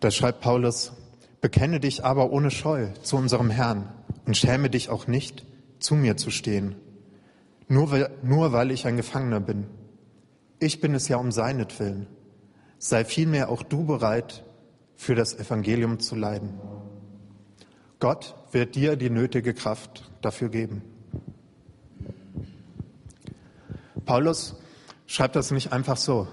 Da 0.00 0.10
schreibt 0.10 0.42
Paulus, 0.42 0.92
bekenne 1.40 1.80
dich 1.80 2.04
aber 2.04 2.30
ohne 2.30 2.50
Scheu 2.50 2.88
zu 3.02 3.16
unserem 3.16 3.48
Herrn 3.48 3.90
und 4.26 4.36
schäme 4.36 4.68
dich 4.68 4.90
auch 4.90 5.06
nicht, 5.06 5.46
zu 5.78 5.94
mir 5.94 6.18
zu 6.18 6.30
stehen, 6.30 6.76
nur 7.66 7.90
weil, 7.90 8.10
nur 8.22 8.52
weil 8.52 8.72
ich 8.72 8.86
ein 8.86 8.98
Gefangener 8.98 9.40
bin. 9.40 9.68
Ich 10.58 10.82
bin 10.82 10.94
es 10.94 11.08
ja 11.08 11.16
um 11.16 11.32
seinetwillen. 11.32 12.08
Sei 12.78 13.06
vielmehr 13.06 13.48
auch 13.48 13.62
du 13.62 13.86
bereit, 13.86 14.44
für 14.96 15.14
das 15.14 15.34
Evangelium 15.34 15.98
zu 15.98 16.14
leiden. 16.14 16.60
Gott 17.98 18.34
wird 18.50 18.74
dir 18.74 18.96
die 18.96 19.10
nötige 19.10 19.54
Kraft 19.54 20.10
dafür 20.22 20.48
geben. 20.48 20.82
Paulus 24.04 24.56
schreibt 25.06 25.36
das 25.36 25.50
nicht 25.50 25.72
einfach 25.72 25.96
so. 25.96 26.26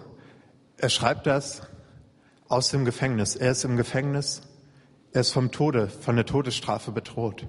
Er 0.78 0.90
schreibt 0.90 1.28
das 1.28 1.62
aus 2.48 2.70
dem 2.70 2.86
Gefängnis. 2.86 3.36
Er 3.36 3.52
ist 3.52 3.64
im 3.64 3.78
Gefängnis. 3.78 4.42
Er 5.12 5.22
ist 5.22 5.32
vom 5.32 5.52
Tode, 5.52 5.88
von 5.88 6.16
der 6.16 6.26
Todesstrafe 6.26 6.92
bedroht. 6.92 7.48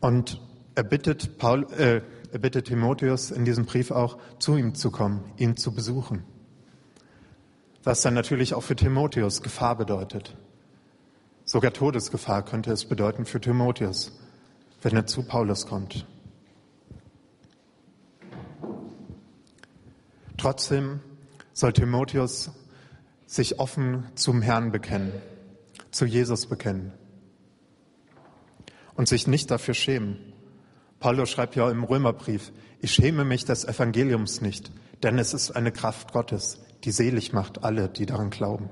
Und 0.00 0.40
er 0.74 0.84
bittet, 0.84 1.38
Paul, 1.38 1.66
äh, 1.72 2.02
er 2.32 2.38
bittet 2.38 2.68
Timotheus 2.68 3.30
in 3.30 3.44
diesem 3.44 3.66
Brief 3.66 3.90
auch, 3.90 4.18
zu 4.38 4.56
ihm 4.56 4.74
zu 4.74 4.90
kommen, 4.90 5.24
ihn 5.36 5.56
zu 5.56 5.72
besuchen. 5.72 6.24
Was 7.88 8.02
dann 8.02 8.12
natürlich 8.12 8.52
auch 8.52 8.60
für 8.60 8.76
Timotheus 8.76 9.40
Gefahr 9.40 9.74
bedeutet. 9.74 10.36
Sogar 11.46 11.72
Todesgefahr 11.72 12.44
könnte 12.44 12.70
es 12.70 12.84
bedeuten 12.84 13.24
für 13.24 13.40
Timotheus, 13.40 14.12
wenn 14.82 14.94
er 14.94 15.06
zu 15.06 15.22
Paulus 15.22 15.66
kommt. 15.66 16.04
Trotzdem 20.36 21.00
soll 21.54 21.72
Timotheus 21.72 22.50
sich 23.24 23.58
offen 23.58 24.04
zum 24.16 24.42
Herrn 24.42 24.70
bekennen, 24.70 25.14
zu 25.90 26.04
Jesus 26.04 26.44
bekennen 26.44 26.92
und 28.96 29.08
sich 29.08 29.26
nicht 29.26 29.50
dafür 29.50 29.72
schämen. 29.72 30.18
Paulus 31.00 31.30
schreibt 31.30 31.56
ja 31.56 31.70
im 31.70 31.84
Römerbrief, 31.84 32.52
ich 32.82 32.92
schäme 32.92 33.24
mich 33.24 33.46
des 33.46 33.64
Evangeliums 33.64 34.42
nicht, 34.42 34.72
denn 35.02 35.18
es 35.18 35.32
ist 35.32 35.52
eine 35.52 35.72
Kraft 35.72 36.12
Gottes, 36.12 36.60
die 36.84 36.90
selig 36.90 37.32
macht 37.32 37.64
alle, 37.64 37.88
die 37.88 38.06
daran 38.06 38.30
glauben. 38.30 38.70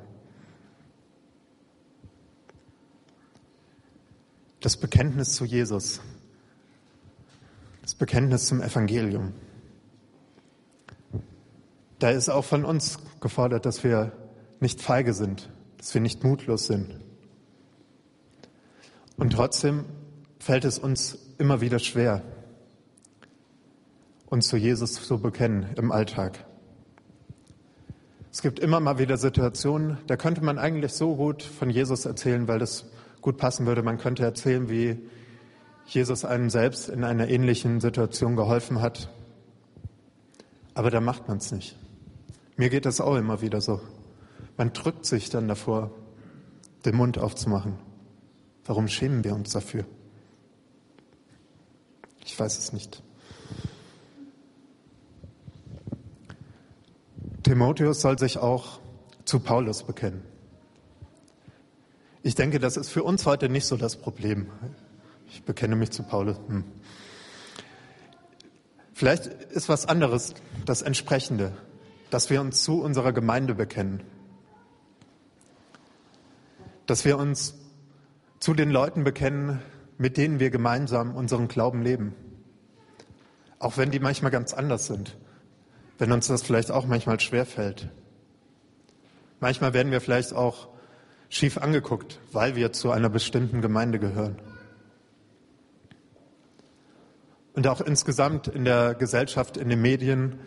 Das 4.61 4.77
Bekenntnis 4.77 5.33
zu 5.33 5.45
Jesus, 5.45 6.01
das 7.83 7.95
Bekenntnis 7.95 8.47
zum 8.47 8.63
Evangelium. 8.63 9.33
Da 11.99 12.11
ist 12.11 12.29
auch 12.29 12.45
von 12.45 12.65
uns 12.65 12.99
gefordert, 13.21 13.65
dass 13.65 13.85
wir 13.85 14.13
nicht 14.61 14.81
feige 14.81 15.15
sind, 15.15 15.51
dass 15.79 15.95
wir 15.95 16.01
nicht 16.01 16.25
mutlos 16.25 16.67
sind. 16.67 16.99
Und 19.17 19.33
trotzdem 19.33 19.85
fällt 20.39 20.65
es 20.65 20.79
uns 20.79 21.19
immer 21.39 21.61
wieder 21.61 21.79
schwer, 21.79 22.23
uns 24.27 24.49
zu 24.49 24.57
Jesus 24.57 24.95
zu 24.95 25.19
bekennen 25.21 25.67
im 25.77 25.93
Alltag. 25.93 26.45
Es 28.37 28.43
gibt 28.43 28.59
immer 28.59 28.81
mal 28.81 28.99
wieder 28.99 29.17
Situationen, 29.17 29.97
da 30.09 30.19
könnte 30.19 30.45
man 30.45 30.59
eigentlich 30.59 30.93
so 30.93 31.17
gut 31.17 31.43
von 31.43 31.71
Jesus 31.71 32.05
erzählen, 32.05 32.47
weil 32.47 32.59
das 32.59 32.85
gut 33.23 33.39
passen 33.39 33.65
würde. 33.65 33.83
Man 33.83 33.97
könnte 33.97 34.25
erzählen, 34.25 34.69
wie 34.69 34.99
Jesus 35.87 36.23
einem 36.27 36.51
selbst 36.51 36.91
in 36.91 37.03
einer 37.03 37.29
ähnlichen 37.29 37.81
Situation 37.81 38.37
geholfen 38.37 38.83
hat. 38.83 39.09
Aber 40.75 40.91
da 40.91 41.01
macht 41.01 41.29
man 41.29 41.39
es 41.39 41.51
nicht. 41.51 41.79
Mir 42.59 42.69
geht 42.69 42.85
das 42.85 43.01
auch 43.01 43.17
immer 43.17 43.41
wieder 43.41 43.63
so. 43.63 43.81
Man 44.59 44.75
drückt 44.75 45.07
sich 45.07 45.31
dann 45.31 45.49
davor, 45.49 45.93
den 46.85 46.95
Mund 46.95 47.17
aufzumachen. 47.17 47.79
Warum 48.67 48.87
schämen 48.89 49.25
wir 49.25 49.35
uns 49.35 49.53
dafür? 49.53 49.87
Ich 52.23 52.39
weiß 52.39 52.59
es 52.59 52.75
nicht. 52.75 53.03
Timotheus 57.47 58.01
soll 58.01 58.19
sich 58.19 58.39
auch 58.39 58.81
zu 59.25 59.39
Paulus 59.39 59.85
bekennen. 59.85 60.25
Ich 62.25 62.35
denke, 62.35 62.59
das 62.59 62.77
ist 62.77 62.89
für 62.89 63.05
uns 63.05 63.25
heute 63.25 63.49
nicht 63.49 63.67
so 63.67 63.77
das 63.77 63.95
Problem. 63.95 64.51
Ich 65.29 65.45
bekenne 65.45 65.77
mich 65.77 65.93
zu 65.93 66.03
Paulus. 66.03 66.39
Hm. 66.49 66.65
Vielleicht 68.95 69.27
ist 69.27 69.69
was 69.69 69.87
anderes 69.87 70.35
das 70.65 70.83
Entsprechende, 70.83 71.53
dass 72.11 72.31
wir 72.31 72.41
uns 72.41 72.65
zu 72.65 72.83
unserer 72.83 73.13
Gemeinde 73.13 73.55
bekennen. 73.55 74.03
Dass 76.87 77.05
wir 77.05 77.17
uns 77.17 77.55
zu 78.41 78.55
den 78.55 78.73
Leuten 78.73 79.05
bekennen, 79.05 79.63
mit 79.99 80.17
denen 80.17 80.41
wir 80.41 80.51
gemeinsam 80.51 81.15
unseren 81.15 81.47
Glauben 81.47 81.83
leben. 81.83 82.13
Auch 83.61 83.77
wenn 83.77 83.93
die 83.93 84.01
manchmal 84.01 84.33
ganz 84.33 84.53
anders 84.53 84.87
sind. 84.89 85.17
Wenn 85.99 86.13
uns 86.13 86.27
das 86.27 86.43
vielleicht 86.43 86.71
auch 86.71 86.87
manchmal 86.87 87.19
schwerfällt. 87.21 87.89
Manchmal 89.41 89.75
werden 89.75 89.93
wir 89.93 90.01
vielleicht 90.01 90.35
auch 90.35 90.69
schief 91.29 91.59
angeguckt, 91.59 92.21
weil 92.33 92.57
wir 92.57 92.73
zu 92.73 92.91
einer 92.91 93.09
bestimmten 93.09 93.61
Gemeinde 93.61 93.99
gehören. 93.99 94.37
Und 97.55 97.67
auch 97.67 97.81
insgesamt 97.81 98.49
in 98.49 98.65
der 98.65 98.95
Gesellschaft, 98.95 99.57
in 99.57 99.71
den 99.71 99.81
Medien 99.81 100.39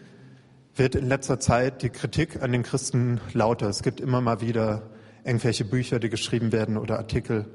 wird 0.75 0.95
in 0.95 1.07
letzter 1.07 1.39
Zeit 1.39 1.81
die 1.81 1.89
Kritik 1.89 2.41
an 2.41 2.51
den 2.51 2.63
Christen 2.63 3.19
lauter. 3.33 3.67
Es 3.67 3.81
gibt 3.81 3.99
immer 3.99 4.21
mal 4.21 4.41
wieder 4.41 4.83
irgendwelche 5.23 5.65
Bücher, 5.65 5.99
die 5.99 6.09
geschrieben 6.09 6.51
werden 6.51 6.77
oder 6.77 6.97
Artikel, 6.97 7.47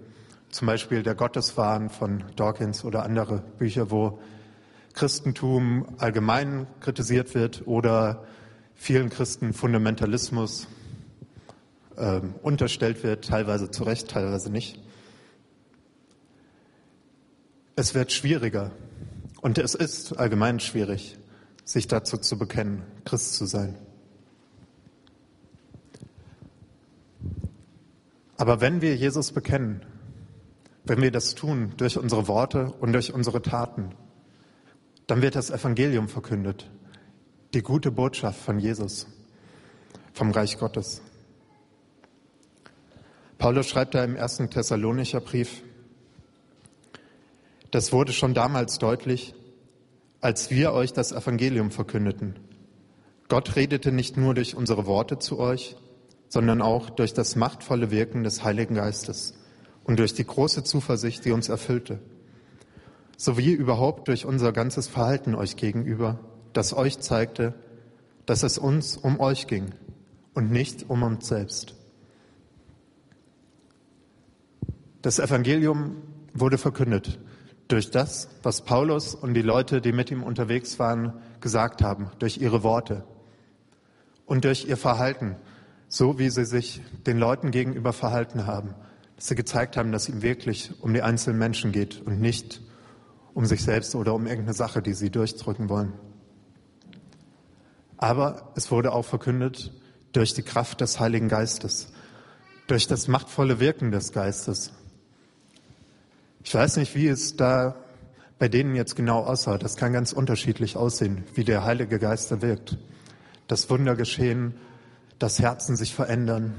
zum 0.50 0.66
Beispiel 0.66 1.02
der 1.02 1.14
Gotteswahn 1.14 1.88
von 1.88 2.24
Dawkins 2.36 2.84
oder 2.84 3.04
andere 3.04 3.42
Bücher, 3.58 3.90
wo 3.90 4.18
Christentum 4.94 5.86
allgemein 5.98 6.68
kritisiert 6.80 7.34
wird 7.34 7.66
oder 7.66 8.24
vielen 8.74 9.10
Christen 9.10 9.52
Fundamentalismus 9.52 10.68
äh, 11.96 12.20
unterstellt 12.42 13.02
wird, 13.02 13.26
teilweise 13.26 13.70
zu 13.70 13.82
Recht, 13.82 14.08
teilweise 14.08 14.50
nicht. 14.50 14.80
Es 17.76 17.94
wird 17.94 18.12
schwieriger 18.12 18.70
und 19.40 19.58
es 19.58 19.74
ist 19.74 20.16
allgemein 20.16 20.60
schwierig, 20.60 21.18
sich 21.64 21.88
dazu 21.88 22.16
zu 22.16 22.38
bekennen, 22.38 22.82
Christ 23.04 23.34
zu 23.34 23.46
sein. 23.46 23.76
Aber 28.36 28.60
wenn 28.60 28.80
wir 28.80 28.94
Jesus 28.94 29.32
bekennen, 29.32 29.84
wenn 30.84 31.02
wir 31.02 31.10
das 31.10 31.34
tun 31.34 31.72
durch 31.78 31.98
unsere 31.98 32.28
Worte 32.28 32.72
und 32.80 32.92
durch 32.92 33.12
unsere 33.12 33.42
Taten, 33.42 33.90
dann 35.06 35.22
wird 35.22 35.36
das 35.36 35.50
Evangelium 35.50 36.08
verkündet, 36.08 36.70
die 37.52 37.62
gute 37.62 37.90
Botschaft 37.90 38.40
von 38.40 38.58
Jesus, 38.58 39.06
vom 40.12 40.30
Reich 40.30 40.58
Gottes. 40.58 41.02
Paulus 43.38 43.68
schreibt 43.68 43.94
da 43.94 44.02
im 44.04 44.16
ersten 44.16 44.48
Thessalonicher 44.48 45.20
Brief, 45.20 45.62
das 47.70 47.92
wurde 47.92 48.12
schon 48.12 48.34
damals 48.34 48.78
deutlich, 48.78 49.34
als 50.20 50.50
wir 50.50 50.72
euch 50.72 50.92
das 50.92 51.12
Evangelium 51.12 51.70
verkündeten. 51.70 52.38
Gott 53.28 53.56
redete 53.56 53.90
nicht 53.90 54.16
nur 54.16 54.34
durch 54.34 54.54
unsere 54.54 54.86
Worte 54.86 55.18
zu 55.18 55.38
euch, 55.38 55.76
sondern 56.28 56.62
auch 56.62 56.88
durch 56.88 57.14
das 57.14 57.36
machtvolle 57.36 57.90
Wirken 57.90 58.24
des 58.24 58.44
Heiligen 58.44 58.76
Geistes 58.76 59.34
und 59.82 59.98
durch 59.98 60.14
die 60.14 60.24
große 60.24 60.64
Zuversicht, 60.64 61.24
die 61.24 61.32
uns 61.32 61.48
erfüllte, 61.48 62.00
sowie 63.16 63.52
überhaupt 63.52 64.08
durch 64.08 64.26
unser 64.26 64.52
ganzes 64.52 64.88
Verhalten 64.88 65.34
euch 65.34 65.56
gegenüber, 65.56 66.18
das 66.52 66.74
euch 66.74 67.00
zeigte, 67.00 67.54
dass 68.26 68.42
es 68.42 68.58
uns 68.58 68.96
um 68.96 69.20
euch 69.20 69.46
ging 69.46 69.74
und 70.34 70.50
nicht 70.50 70.88
um 70.88 71.02
uns 71.02 71.26
selbst. 71.26 71.74
Das 75.02 75.18
Evangelium 75.18 75.96
wurde 76.32 76.58
verkündet 76.58 77.18
durch 77.68 77.90
das, 77.90 78.28
was 78.42 78.62
Paulus 78.62 79.14
und 79.14 79.34
die 79.34 79.42
Leute, 79.42 79.80
die 79.80 79.92
mit 79.92 80.10
ihm 80.10 80.22
unterwegs 80.22 80.78
waren, 80.78 81.14
gesagt 81.40 81.82
haben, 81.82 82.10
durch 82.18 82.38
ihre 82.38 82.62
Worte 82.62 83.04
und 84.26 84.44
durch 84.44 84.66
ihr 84.66 84.76
Verhalten, 84.76 85.36
so 85.88 86.18
wie 86.18 86.30
sie 86.30 86.44
sich 86.44 86.82
den 87.06 87.18
Leuten 87.18 87.50
gegenüber 87.50 87.92
verhalten 87.92 88.46
haben, 88.46 88.74
dass 89.16 89.28
sie 89.28 89.34
gezeigt 89.34 89.76
haben, 89.76 89.92
dass 89.92 90.08
es 90.08 90.14
ihm 90.14 90.22
wirklich 90.22 90.72
um 90.80 90.92
die 90.92 91.02
einzelnen 91.02 91.38
Menschen 91.38 91.72
geht 91.72 92.00
und 92.04 92.20
nicht 92.20 92.60
um 92.60 92.73
sich 93.42 93.62
selbst 93.62 93.94
oder 93.94 94.14
um 94.14 94.26
irgendeine 94.26 94.54
Sache, 94.54 94.80
die 94.80 94.94
sie 94.94 95.10
durchdrücken 95.10 95.68
wollen. 95.68 95.92
Aber 97.96 98.52
es 98.54 98.70
wurde 98.70 98.92
auch 98.92 99.04
verkündet 99.04 99.72
durch 100.12 100.34
die 100.34 100.42
Kraft 100.42 100.80
des 100.80 101.00
Heiligen 101.00 101.28
Geistes, 101.28 101.92
durch 102.66 102.86
das 102.86 103.08
machtvolle 103.08 103.60
Wirken 103.60 103.90
des 103.90 104.12
Geistes. 104.12 104.72
Ich 106.44 106.54
weiß 106.54 106.76
nicht, 106.76 106.94
wie 106.94 107.08
es 107.08 107.36
da 107.36 107.76
bei 108.38 108.48
denen 108.48 108.74
jetzt 108.74 108.96
genau 108.96 109.20
aussah. 109.20 109.58
Das 109.58 109.76
kann 109.76 109.92
ganz 109.92 110.12
unterschiedlich 110.12 110.76
aussehen, 110.76 111.24
wie 111.34 111.44
der 111.44 111.64
Heilige 111.64 111.98
Geist 111.98 112.30
da 112.30 112.42
wirkt. 112.42 112.78
Das 113.48 113.68
Wunder 113.70 113.96
geschehen, 113.96 114.54
dass 115.18 115.38
Herzen 115.38 115.76
sich 115.76 115.94
verändern, 115.94 116.54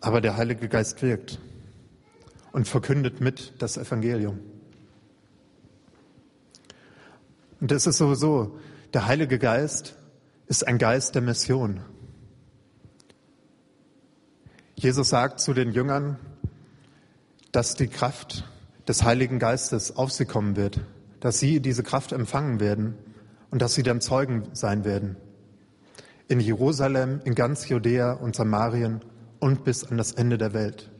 aber 0.00 0.20
der 0.20 0.36
Heilige 0.36 0.68
Geist 0.68 1.02
wirkt 1.02 1.40
und 2.56 2.66
verkündet 2.66 3.20
mit 3.20 3.52
das 3.58 3.76
Evangelium. 3.76 4.40
Und 7.60 7.70
es 7.70 7.86
ist 7.86 7.98
sowieso, 7.98 8.58
der 8.94 9.06
Heilige 9.06 9.38
Geist 9.38 9.94
ist 10.46 10.66
ein 10.66 10.78
Geist 10.78 11.14
der 11.14 11.20
Mission. 11.20 11.82
Jesus 14.74 15.10
sagt 15.10 15.40
zu 15.40 15.52
den 15.52 15.70
Jüngern, 15.72 16.18
dass 17.52 17.74
die 17.74 17.88
Kraft 17.88 18.48
des 18.88 19.02
Heiligen 19.02 19.38
Geistes 19.38 19.94
auf 19.94 20.10
sie 20.10 20.24
kommen 20.24 20.56
wird, 20.56 20.80
dass 21.20 21.38
sie 21.38 21.60
diese 21.60 21.82
Kraft 21.82 22.12
empfangen 22.12 22.58
werden 22.58 22.94
und 23.50 23.60
dass 23.60 23.74
sie 23.74 23.82
dann 23.82 24.00
Zeugen 24.00 24.48
sein 24.54 24.86
werden. 24.86 25.16
In 26.28 26.40
Jerusalem, 26.40 27.20
in 27.22 27.34
ganz 27.34 27.68
Judäa 27.68 28.14
und 28.14 28.34
Samarien 28.34 29.02
und 29.40 29.62
bis 29.62 29.84
an 29.84 29.98
das 29.98 30.12
Ende 30.12 30.38
der 30.38 30.54
Welt. 30.54 30.90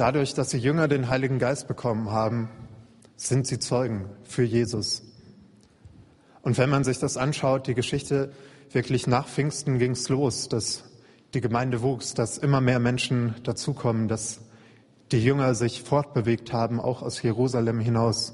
Dadurch, 0.00 0.32
dass 0.32 0.48
die 0.48 0.56
Jünger 0.56 0.88
den 0.88 1.10
Heiligen 1.10 1.38
Geist 1.38 1.68
bekommen 1.68 2.10
haben, 2.10 2.48
sind 3.16 3.46
sie 3.46 3.58
Zeugen 3.58 4.06
für 4.24 4.42
Jesus. 4.42 5.02
Und 6.40 6.56
wenn 6.56 6.70
man 6.70 6.84
sich 6.84 6.98
das 6.98 7.18
anschaut, 7.18 7.66
die 7.66 7.74
Geschichte 7.74 8.32
wirklich 8.72 9.06
nach 9.06 9.28
Pfingsten 9.28 9.78
ging 9.78 9.90
es 9.90 10.08
los, 10.08 10.48
dass 10.48 10.84
die 11.34 11.42
Gemeinde 11.42 11.82
wuchs, 11.82 12.14
dass 12.14 12.38
immer 12.38 12.62
mehr 12.62 12.80
Menschen 12.80 13.34
dazukommen, 13.42 14.08
dass 14.08 14.40
die 15.12 15.22
Jünger 15.22 15.54
sich 15.54 15.82
fortbewegt 15.82 16.50
haben, 16.50 16.80
auch 16.80 17.02
aus 17.02 17.20
Jerusalem 17.20 17.78
hinaus 17.78 18.32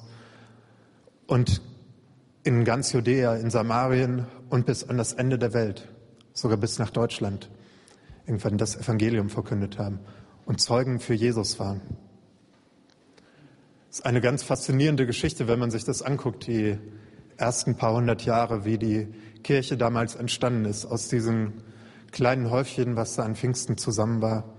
und 1.27 1.63
in 2.45 2.65
ganz 2.65 2.93
Judäa, 2.93 3.35
in 3.35 3.51
Samarien 3.51 4.29
und 4.51 4.67
bis 4.67 4.89
an 4.89 4.99
das 4.99 5.15
Ende 5.15 5.37
der 5.37 5.53
Welt, 5.53 5.89
sogar 6.33 6.59
bis 6.59 6.79
nach 6.79 6.91
Deutschland, 6.91 7.51
irgendwann 8.25 8.57
das 8.57 8.77
Evangelium 8.77 9.31
verkündet 9.31 9.81
haben 9.81 9.99
und 10.47 10.61
Zeugen 10.61 11.01
für 11.01 11.15
Jesus 11.15 11.59
waren. 11.59 11.83
Es 13.91 13.99
ist 13.99 14.07
eine 14.07 14.21
ganz 14.21 14.43
faszinierende 14.43 15.07
Geschichte, 15.07 15.49
wenn 15.49 15.59
man 15.59 15.71
sich 15.71 15.85
das 15.85 16.03
anguckt, 16.03 16.47
die 16.47 16.79
ersten 17.37 17.77
paar 17.77 17.95
hundert 17.95 18.25
Jahre, 18.25 18.65
wie 18.65 18.79
die 18.79 19.09
Kirche 19.43 19.77
damals 19.77 20.15
entstanden 20.15 20.65
ist, 20.65 20.87
aus 20.87 21.09
diesem 21.09 21.53
kleinen 22.13 22.51
Häufchen, 22.51 22.97
was 22.97 23.17
da 23.17 23.25
an 23.25 23.37
Pfingsten 23.37 23.77
zusammen 23.77 24.23
war, 24.23 24.55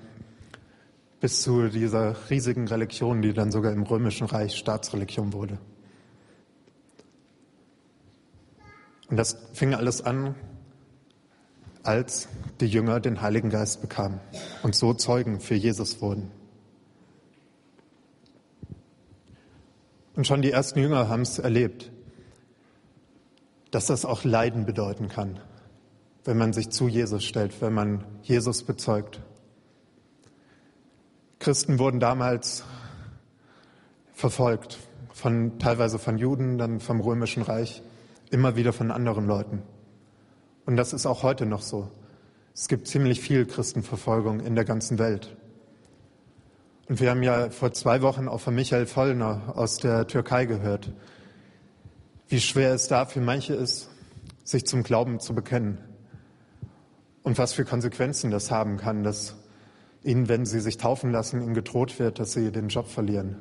bis 1.20 1.42
zu 1.42 1.70
dieser 1.70 2.16
riesigen 2.30 2.68
Religion, 2.68 3.22
die 3.22 3.34
dann 3.34 3.52
sogar 3.52 3.72
im 3.72 3.84
Römischen 3.84 4.28
Reich 4.28 4.56
Staatsreligion 4.56 5.34
wurde. 5.34 5.58
Und 9.10 9.18
das 9.18 9.38
fing 9.54 9.74
alles 9.74 10.02
an, 10.02 10.36
als 11.88 12.28
die 12.60 12.68
Jünger 12.68 13.00
den 13.00 13.22
Heiligen 13.22 13.50
Geist 13.50 13.82
bekamen 13.82 14.20
und 14.62 14.76
so 14.76 14.94
Zeugen 14.94 15.40
für 15.40 15.56
Jesus 15.56 16.02
wurden. 16.02 16.32
Und 20.16 20.28
schon 20.28 20.42
die 20.42 20.52
ersten 20.52 20.80
Jünger 20.80 21.08
haben 21.08 21.22
es 21.22 21.40
erlebt, 21.40 21.92
dass 23.72 23.86
das 23.86 24.04
auch 24.04 24.24
Leiden 24.24 24.66
bedeuten 24.66 25.08
kann, 25.08 25.40
wenn 26.26 26.38
man 26.38 26.52
sich 26.52 26.72
zu 26.72 26.88
Jesus 26.90 27.24
stellt, 27.24 27.62
wenn 27.62 27.74
man 27.74 28.04
Jesus 28.22 28.64
bezeugt. 28.64 29.22
Christen 31.40 31.80
wurden 31.80 32.00
damals 32.00 32.64
verfolgt, 34.14 34.80
von, 35.14 35.58
teilweise 35.60 36.00
von 36.00 36.18
Juden, 36.18 36.58
dann 36.58 36.80
vom 36.80 37.00
Römischen 37.00 37.44
Reich, 37.44 37.82
immer 38.30 38.56
wieder 38.56 38.74
von 38.74 38.92
anderen 38.92 39.26
Leuten. 39.26 39.62
Und 40.68 40.76
das 40.76 40.92
ist 40.92 41.06
auch 41.06 41.24
heute 41.24 41.46
noch 41.46 41.62
so. 41.62 41.90
Es 42.54 42.68
gibt 42.68 42.90
ziemlich 42.90 43.22
viel 43.22 43.46
Christenverfolgung 43.46 44.42
in 44.42 44.54
der 44.54 44.66
ganzen 44.66 45.00
Welt. 45.00 45.38
Und 46.90 47.00
wir 47.00 47.10
haben 47.10 47.24
ja 47.24 47.50
vor 47.52 47.72
zwei 47.72 48.02
Wochen 48.02 48.28
auch 48.28 48.42
von 48.42 48.54
Michael 48.54 48.86
Vollner 48.86 49.54
aus 49.56 49.78
der 49.78 50.08
Türkei 50.08 50.46
gehört, 50.46 50.92
wie 52.28 52.42
schwer 52.42 52.74
es 52.74 52.90
da 52.90 53.06
für 53.06 53.22
manche 53.22 53.54
ist, 53.54 53.90
sich 54.44 54.66
zum 54.66 54.84
Glauben 54.84 55.22
zu 55.22 55.34
bekennen. 55.34 55.78
Und 57.24 57.38
was 57.38 57.54
für 57.54 57.64
Konsequenzen 57.64 58.30
das 58.30 58.52
haben 58.52 58.76
kann, 58.76 59.06
dass 59.06 59.38
ihnen, 60.04 60.28
wenn 60.28 60.46
sie 60.46 60.60
sich 60.60 60.76
taufen 60.76 61.14
lassen, 61.14 61.42
ihnen 61.42 61.54
gedroht 61.54 61.98
wird, 61.98 62.20
dass 62.20 62.34
sie 62.34 62.52
den 62.52 62.68
Job 62.68 62.90
verlieren. 62.90 63.38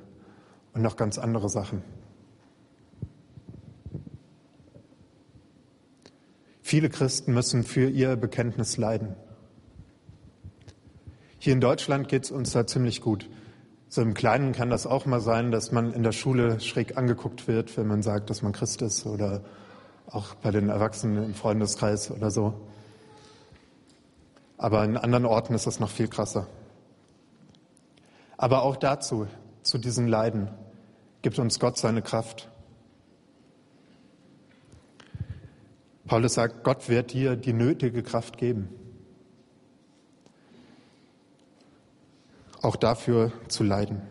Und 0.74 0.82
noch 0.82 0.96
ganz 0.96 1.18
andere 1.18 1.48
Sachen. 1.48 1.82
Viele 6.66 6.88
Christen 6.88 7.32
müssen 7.32 7.62
für 7.62 7.88
ihr 7.88 8.16
Bekenntnis 8.16 8.76
leiden. 8.76 9.14
Hier 11.38 11.52
in 11.52 11.60
Deutschland 11.60 12.08
geht 12.08 12.24
es 12.24 12.32
uns 12.32 12.50
da 12.50 12.66
ziemlich 12.66 13.00
gut. 13.00 13.30
So 13.88 14.02
im 14.02 14.14
Kleinen 14.14 14.50
kann 14.50 14.68
das 14.68 14.84
auch 14.84 15.06
mal 15.06 15.20
sein, 15.20 15.52
dass 15.52 15.70
man 15.70 15.92
in 15.92 16.02
der 16.02 16.10
Schule 16.10 16.58
schräg 16.58 16.96
angeguckt 16.96 17.46
wird, 17.46 17.76
wenn 17.76 17.86
man 17.86 18.02
sagt, 18.02 18.30
dass 18.30 18.42
man 18.42 18.50
Christ 18.50 18.82
ist 18.82 19.06
oder 19.06 19.44
auch 20.08 20.34
bei 20.34 20.50
den 20.50 20.68
Erwachsenen 20.68 21.22
im 21.26 21.34
Freundeskreis 21.34 22.10
oder 22.10 22.32
so. 22.32 22.60
Aber 24.58 24.82
in 24.82 24.96
anderen 24.96 25.24
Orten 25.24 25.54
ist 25.54 25.68
das 25.68 25.78
noch 25.78 25.90
viel 25.90 26.08
krasser. 26.08 26.48
Aber 28.38 28.64
auch 28.64 28.74
dazu, 28.74 29.28
zu 29.62 29.78
diesen 29.78 30.08
Leiden, 30.08 30.48
gibt 31.22 31.38
uns 31.38 31.60
Gott 31.60 31.78
seine 31.78 32.02
Kraft. 32.02 32.50
Paulus 36.06 36.34
sagt, 36.34 36.62
Gott 36.62 36.88
wird 36.88 37.12
dir 37.12 37.36
die 37.36 37.52
nötige 37.52 38.02
Kraft 38.02 38.38
geben. 38.38 38.68
Auch 42.62 42.76
dafür 42.76 43.32
zu 43.48 43.64
leiden. 43.64 44.02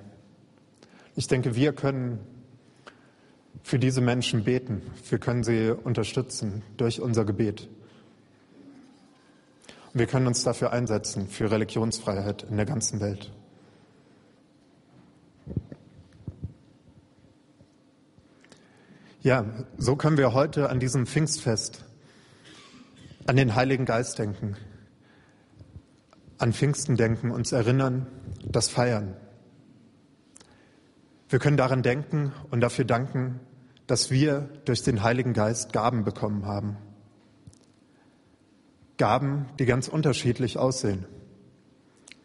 Ich 1.15 1.27
denke, 1.27 1.55
wir 1.55 1.73
können 1.73 2.19
für 3.63 3.79
diese 3.79 4.01
Menschen 4.01 4.43
beten. 4.43 4.81
Wir 5.10 5.19
können 5.19 5.43
sie 5.43 5.71
unterstützen 5.71 6.62
durch 6.75 6.99
unser 6.99 7.23
Gebet. 7.23 7.69
Und 9.93 9.99
wir 9.99 10.08
können 10.08 10.27
uns 10.27 10.43
dafür 10.43 10.73
einsetzen, 10.73 11.29
für 11.29 11.49
Religionsfreiheit 11.49 12.43
in 12.43 12.58
der 12.58 12.65
ganzen 12.65 12.99
Welt. 12.99 13.31
Ja, 19.21 19.45
so 19.77 19.95
können 19.95 20.17
wir 20.17 20.34
heute 20.34 20.69
an 20.69 20.79
diesem 20.79 21.08
Pfingstfest 21.08 21.85
an 23.25 23.35
den 23.35 23.55
Heiligen 23.55 23.85
Geist 23.85 24.19
denken, 24.19 24.55
an 26.38 26.53
Pfingsten 26.53 26.95
denken, 26.95 27.31
uns 27.31 27.51
erinnern, 27.51 28.07
das 28.43 28.69
feiern. 28.69 29.15
Wir 31.29 31.39
können 31.39 31.57
daran 31.57 31.81
denken 31.81 32.33
und 32.51 32.61
dafür 32.61 32.85
danken, 32.85 33.39
dass 33.88 34.11
wir 34.11 34.49
durch 34.65 34.83
den 34.83 35.01
Heiligen 35.03 35.33
Geist 35.33 35.73
Gaben 35.73 36.03
bekommen 36.03 36.45
haben. 36.45 36.77
Gaben, 38.97 39.47
die 39.59 39.65
ganz 39.65 39.88
unterschiedlich 39.88 40.57
aussehen. 40.57 41.05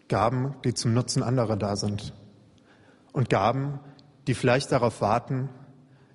Gaben, 0.08 0.54
die 0.64 0.74
zum 0.74 0.92
Nutzen 0.92 1.22
anderer 1.22 1.56
da 1.56 1.76
sind. 1.76 2.12
Und 3.12 3.30
Gaben, 3.30 3.80
die 4.26 4.34
vielleicht 4.34 4.70
darauf 4.70 5.00
warten, 5.00 5.48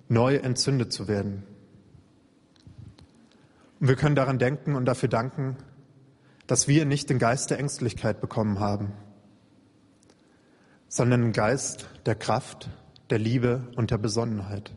neu 0.08 0.36
entzündet 0.36 0.92
zu 0.92 1.08
werden. 1.08 1.42
Und 3.80 3.88
wir 3.88 3.96
können 3.96 4.14
daran 4.14 4.38
denken 4.38 4.74
und 4.74 4.86
dafür 4.86 5.08
danken, 5.08 5.56
dass 6.46 6.68
wir 6.68 6.84
nicht 6.84 7.10
den 7.10 7.18
Geist 7.18 7.50
der 7.50 7.58
Ängstlichkeit 7.58 8.20
bekommen 8.20 8.60
haben, 8.60 8.92
sondern 10.88 11.22
den 11.22 11.32
Geist 11.32 11.88
der 12.06 12.14
Kraft, 12.14 12.70
der 13.10 13.18
Liebe 13.18 13.68
und 13.76 13.90
der 13.90 13.98
Besonnenheit. 13.98 14.72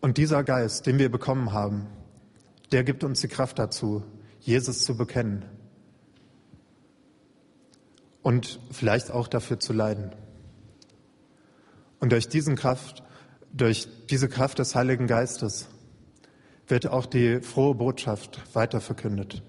Und 0.00 0.16
dieser 0.16 0.44
Geist, 0.44 0.86
den 0.86 0.98
wir 0.98 1.10
bekommen 1.10 1.52
haben, 1.52 1.86
der 2.72 2.84
gibt 2.84 3.04
uns 3.04 3.20
die 3.20 3.28
Kraft 3.28 3.58
dazu, 3.58 4.02
Jesus 4.40 4.84
zu 4.84 4.96
bekennen 4.96 5.44
und 8.22 8.60
vielleicht 8.70 9.10
auch 9.10 9.28
dafür 9.28 9.60
zu 9.60 9.72
leiden. 9.72 10.12
Und 11.98 12.12
durch 12.12 12.28
diesen 12.28 12.56
Kraft, 12.56 13.02
durch 13.52 13.88
diese 14.08 14.28
Kraft 14.28 14.58
des 14.58 14.74
Heiligen 14.74 15.06
Geistes 15.06 15.68
wird 16.70 16.86
auch 16.86 17.06
die 17.06 17.40
frohe 17.40 17.74
Botschaft 17.74 18.40
weiter 18.54 18.80
verkündet 18.80 19.42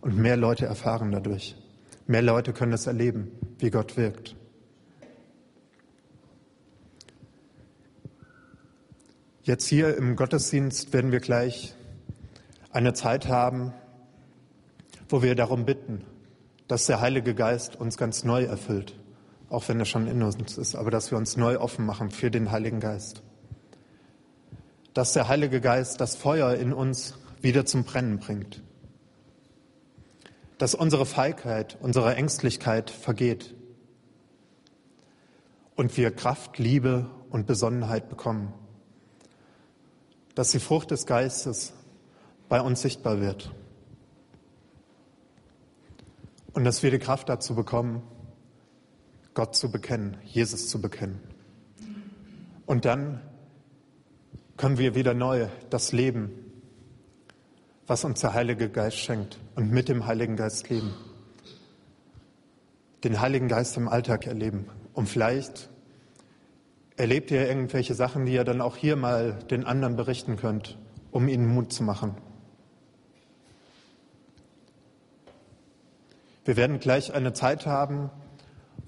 und 0.00 0.16
mehr 0.16 0.36
Leute 0.36 0.66
erfahren 0.66 1.12
dadurch. 1.12 1.56
Mehr 2.06 2.22
Leute 2.22 2.52
können 2.52 2.72
es 2.72 2.86
erleben, 2.86 3.30
wie 3.58 3.70
Gott 3.70 3.96
wirkt. 3.96 4.36
Jetzt 9.42 9.66
hier 9.66 9.96
im 9.96 10.16
Gottesdienst 10.16 10.92
werden 10.92 11.12
wir 11.12 11.20
gleich 11.20 11.74
eine 12.70 12.92
Zeit 12.94 13.28
haben, 13.28 13.72
wo 15.08 15.22
wir 15.22 15.34
darum 15.34 15.64
bitten, 15.64 16.04
dass 16.68 16.86
der 16.86 17.00
Heilige 17.00 17.34
Geist 17.34 17.76
uns 17.76 17.96
ganz 17.96 18.24
neu 18.24 18.44
erfüllt 18.44 18.94
auch 19.52 19.68
wenn 19.68 19.78
er 19.78 19.84
schon 19.84 20.06
in 20.06 20.22
uns 20.22 20.56
ist, 20.56 20.74
aber 20.74 20.90
dass 20.90 21.10
wir 21.10 21.18
uns 21.18 21.36
neu 21.36 21.58
offen 21.58 21.84
machen 21.84 22.10
für 22.10 22.30
den 22.30 22.50
Heiligen 22.50 22.80
Geist. 22.80 23.22
Dass 24.94 25.12
der 25.12 25.28
Heilige 25.28 25.60
Geist 25.60 26.00
das 26.00 26.16
Feuer 26.16 26.54
in 26.54 26.72
uns 26.72 27.14
wieder 27.40 27.64
zum 27.64 27.84
Brennen 27.84 28.18
bringt. 28.18 28.62
Dass 30.58 30.74
unsere 30.74 31.06
Feigheit, 31.06 31.76
unsere 31.80 32.14
Ängstlichkeit 32.14 32.90
vergeht 32.90 33.54
und 35.74 35.96
wir 35.96 36.10
Kraft, 36.10 36.58
Liebe 36.58 37.10
und 37.30 37.46
Besonnenheit 37.46 38.08
bekommen. 38.08 38.52
Dass 40.34 40.50
die 40.50 40.60
Frucht 40.60 40.90
des 40.90 41.06
Geistes 41.06 41.72
bei 42.48 42.60
uns 42.60 42.82
sichtbar 42.82 43.20
wird. 43.20 43.52
Und 46.52 46.64
dass 46.64 46.82
wir 46.82 46.90
die 46.90 46.98
Kraft 46.98 47.28
dazu 47.28 47.54
bekommen, 47.54 48.02
Gott 49.34 49.56
zu 49.56 49.70
bekennen, 49.72 50.18
Jesus 50.24 50.68
zu 50.68 50.80
bekennen. 50.80 51.20
Und 52.66 52.84
dann 52.84 53.22
können 54.56 54.78
wir 54.78 54.94
wieder 54.94 55.14
neu 55.14 55.48
das 55.70 55.92
Leben, 55.92 56.30
was 57.86 58.04
uns 58.04 58.20
der 58.20 58.34
Heilige 58.34 58.68
Geist 58.68 58.98
schenkt 58.98 59.38
und 59.54 59.70
mit 59.70 59.88
dem 59.88 60.06
Heiligen 60.06 60.36
Geist 60.36 60.68
leben. 60.68 60.94
Den 63.04 63.20
Heiligen 63.20 63.48
Geist 63.48 63.76
im 63.76 63.88
Alltag 63.88 64.26
erleben. 64.26 64.66
Und 64.94 65.08
vielleicht 65.08 65.68
erlebt 66.96 67.30
ihr 67.30 67.48
irgendwelche 67.48 67.94
Sachen, 67.94 68.26
die 68.26 68.32
ihr 68.32 68.44
dann 68.44 68.60
auch 68.60 68.76
hier 68.76 68.96
mal 68.96 69.38
den 69.50 69.64
anderen 69.64 69.96
berichten 69.96 70.36
könnt, 70.36 70.78
um 71.10 71.28
ihnen 71.28 71.46
Mut 71.46 71.72
zu 71.72 71.82
machen. 71.82 72.14
Wir 76.44 76.56
werden 76.56 76.80
gleich 76.80 77.14
eine 77.14 77.32
Zeit 77.32 77.66
haben, 77.66 78.10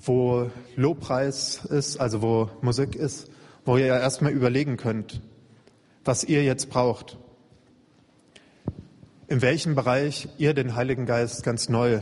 wo 0.00 0.50
Lobpreis 0.76 1.64
ist, 1.64 1.98
also 1.98 2.20
wo 2.20 2.50
Musik 2.62 2.96
ist, 2.96 3.30
wo 3.64 3.76
ihr 3.76 3.86
erstmal 3.86 4.32
überlegen 4.32 4.76
könnt, 4.76 5.20
was 6.04 6.24
ihr 6.24 6.44
jetzt 6.44 6.70
braucht. 6.70 7.18
In 9.26 9.42
welchem 9.42 9.74
Bereich 9.74 10.28
ihr 10.38 10.54
den 10.54 10.74
Heiligen 10.74 11.06
Geist 11.06 11.42
ganz 11.42 11.68
neu, 11.68 12.00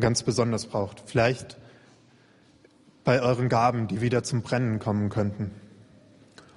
ganz 0.00 0.22
besonders 0.22 0.66
braucht. 0.66 1.02
Vielleicht 1.06 1.58
bei 3.04 3.20
euren 3.22 3.48
Gaben, 3.48 3.86
die 3.88 4.00
wieder 4.00 4.22
zum 4.22 4.42
Brennen 4.42 4.78
kommen 4.78 5.08
könnten. 5.10 5.50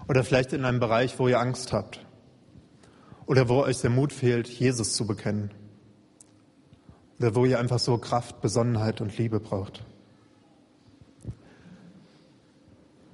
Oder 0.07 0.23
vielleicht 0.23 0.53
in 0.53 0.65
einem 0.65 0.79
Bereich, 0.79 1.19
wo 1.19 1.27
ihr 1.27 1.39
Angst 1.39 1.73
habt. 1.73 2.05
Oder 3.25 3.47
wo 3.47 3.61
euch 3.61 3.79
der 3.79 3.89
Mut 3.89 4.11
fehlt, 4.11 4.47
Jesus 4.47 4.93
zu 4.93 5.05
bekennen. 5.05 5.51
Oder 7.19 7.35
wo 7.35 7.45
ihr 7.45 7.59
einfach 7.59 7.79
so 7.79 7.97
Kraft, 7.97 8.41
Besonnenheit 8.41 8.99
und 8.99 9.17
Liebe 9.17 9.39
braucht. 9.39 9.85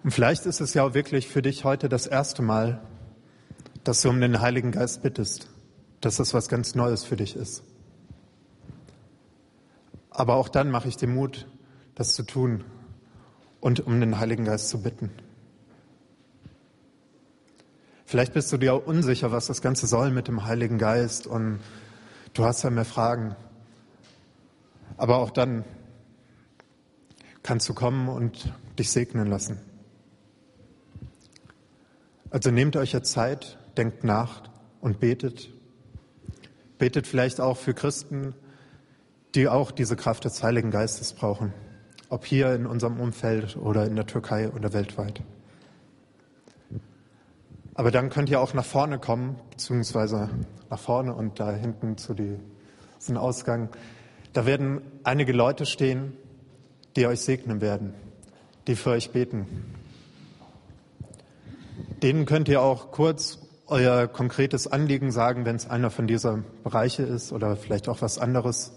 Und 0.04 0.12
vielleicht 0.12 0.46
ist 0.46 0.62
es 0.62 0.74
ja 0.74 0.84
auch 0.84 0.94
wirklich 0.94 1.28
für 1.28 1.42
dich 1.42 1.66
heute 1.66 1.90
das 1.90 2.08
erste 2.08 2.42
Mal, 2.42 2.82
dass 3.88 4.02
du 4.02 4.10
um 4.10 4.20
den 4.20 4.42
Heiligen 4.42 4.72
Geist 4.72 5.02
bittest, 5.02 5.48
dass 6.02 6.18
das 6.18 6.34
was 6.34 6.50
ganz 6.50 6.76
Neues 6.76 7.06
für 7.06 7.16
dich 7.16 7.38
ist. 7.38 7.64
Aber 10.10 10.36
auch 10.36 10.50
dann 10.50 10.72
mache 10.72 10.90
ich 10.90 10.98
dir 10.98 11.08
Mut, 11.08 11.48
das 11.96 12.14
zu 12.14 12.24
tun 12.24 12.66
und 13.62 13.80
um 13.80 14.02
den 14.02 14.20
Heiligen 14.20 14.44
Geist 14.44 14.68
zu 14.68 14.82
bitten. 14.82 15.10
Vielleicht 18.04 18.34
bist 18.34 18.52
du 18.52 18.58
dir 18.58 18.74
auch 18.74 18.86
unsicher, 18.86 19.32
was 19.32 19.48
das 19.48 19.62
Ganze 19.62 19.88
soll 19.88 20.12
mit 20.12 20.28
dem 20.28 20.44
Heiligen 20.44 20.78
Geist 20.78 21.26
und 21.26 21.60
du 22.34 22.44
hast 22.44 22.64
ja 22.64 22.70
mehr 22.70 22.84
Fragen. 22.84 23.38
Aber 24.98 25.20
auch 25.20 25.32
dann 25.32 25.64
kannst 27.42 27.70
du 27.70 27.74
kommen 27.74 28.10
und 28.10 28.52
dich 28.78 28.92
segnen 28.92 29.28
lassen. 29.28 29.62
Also 32.30 32.52
nehmt 32.52 32.76
euch 32.76 32.92
jetzt 32.92 33.12
Zeit, 33.12 33.58
denkt 33.78 34.04
nach 34.04 34.44
und 34.82 35.00
betet. 35.00 35.50
Betet 36.78 37.08
vielleicht 37.08 37.42
auch 37.42 37.58
für 37.58 37.74
Christen, 37.74 38.34
die 39.36 39.48
auch 39.48 39.72
diese 39.72 39.96
Kraft 39.96 40.26
des 40.26 40.42
Heiligen 40.44 40.72
Geistes 40.72 41.14
brauchen, 41.14 41.54
ob 42.10 42.26
hier 42.26 42.54
in 42.54 42.66
unserem 42.66 43.00
Umfeld 43.00 43.58
oder 43.58 43.86
in 43.86 43.96
der 43.96 44.06
Türkei 44.06 44.50
oder 44.50 44.74
weltweit. 44.74 45.22
Aber 47.76 47.92
dann 47.92 48.10
könnt 48.10 48.30
ihr 48.30 48.42
auch 48.42 48.56
nach 48.56 48.66
vorne 48.66 48.98
kommen, 48.98 49.40
beziehungsweise 49.52 50.30
nach 50.70 50.80
vorne 50.80 51.14
und 51.14 51.40
da 51.40 51.52
hinten 51.52 51.98
zu 51.98 52.16
diesem 52.16 53.18
Ausgang. 53.18 53.70
Da 54.34 54.46
werden 54.48 54.82
einige 55.04 55.32
Leute 55.32 55.66
stehen, 55.68 56.14
die 56.96 57.06
euch 57.06 57.22
segnen 57.22 57.62
werden, 57.62 57.94
die 58.66 58.76
für 58.76 58.90
euch 58.90 59.12
beten. 59.12 59.76
Denen 62.02 62.26
könnt 62.26 62.50
ihr 62.50 62.62
auch 62.62 62.92
kurz 62.92 63.47
euer 63.68 64.08
konkretes 64.08 64.68
Anliegen 64.68 65.12
sagen, 65.12 65.46
wenn 65.46 65.56
es 65.56 65.70
einer 65.70 65.92
von 65.92 66.08
dieser 66.08 66.44
Bereiche 66.64 67.04
ist 67.04 67.32
oder 67.32 67.56
vielleicht 67.56 67.90
auch 67.90 68.02
was 68.02 68.18
anderes. 68.18 68.74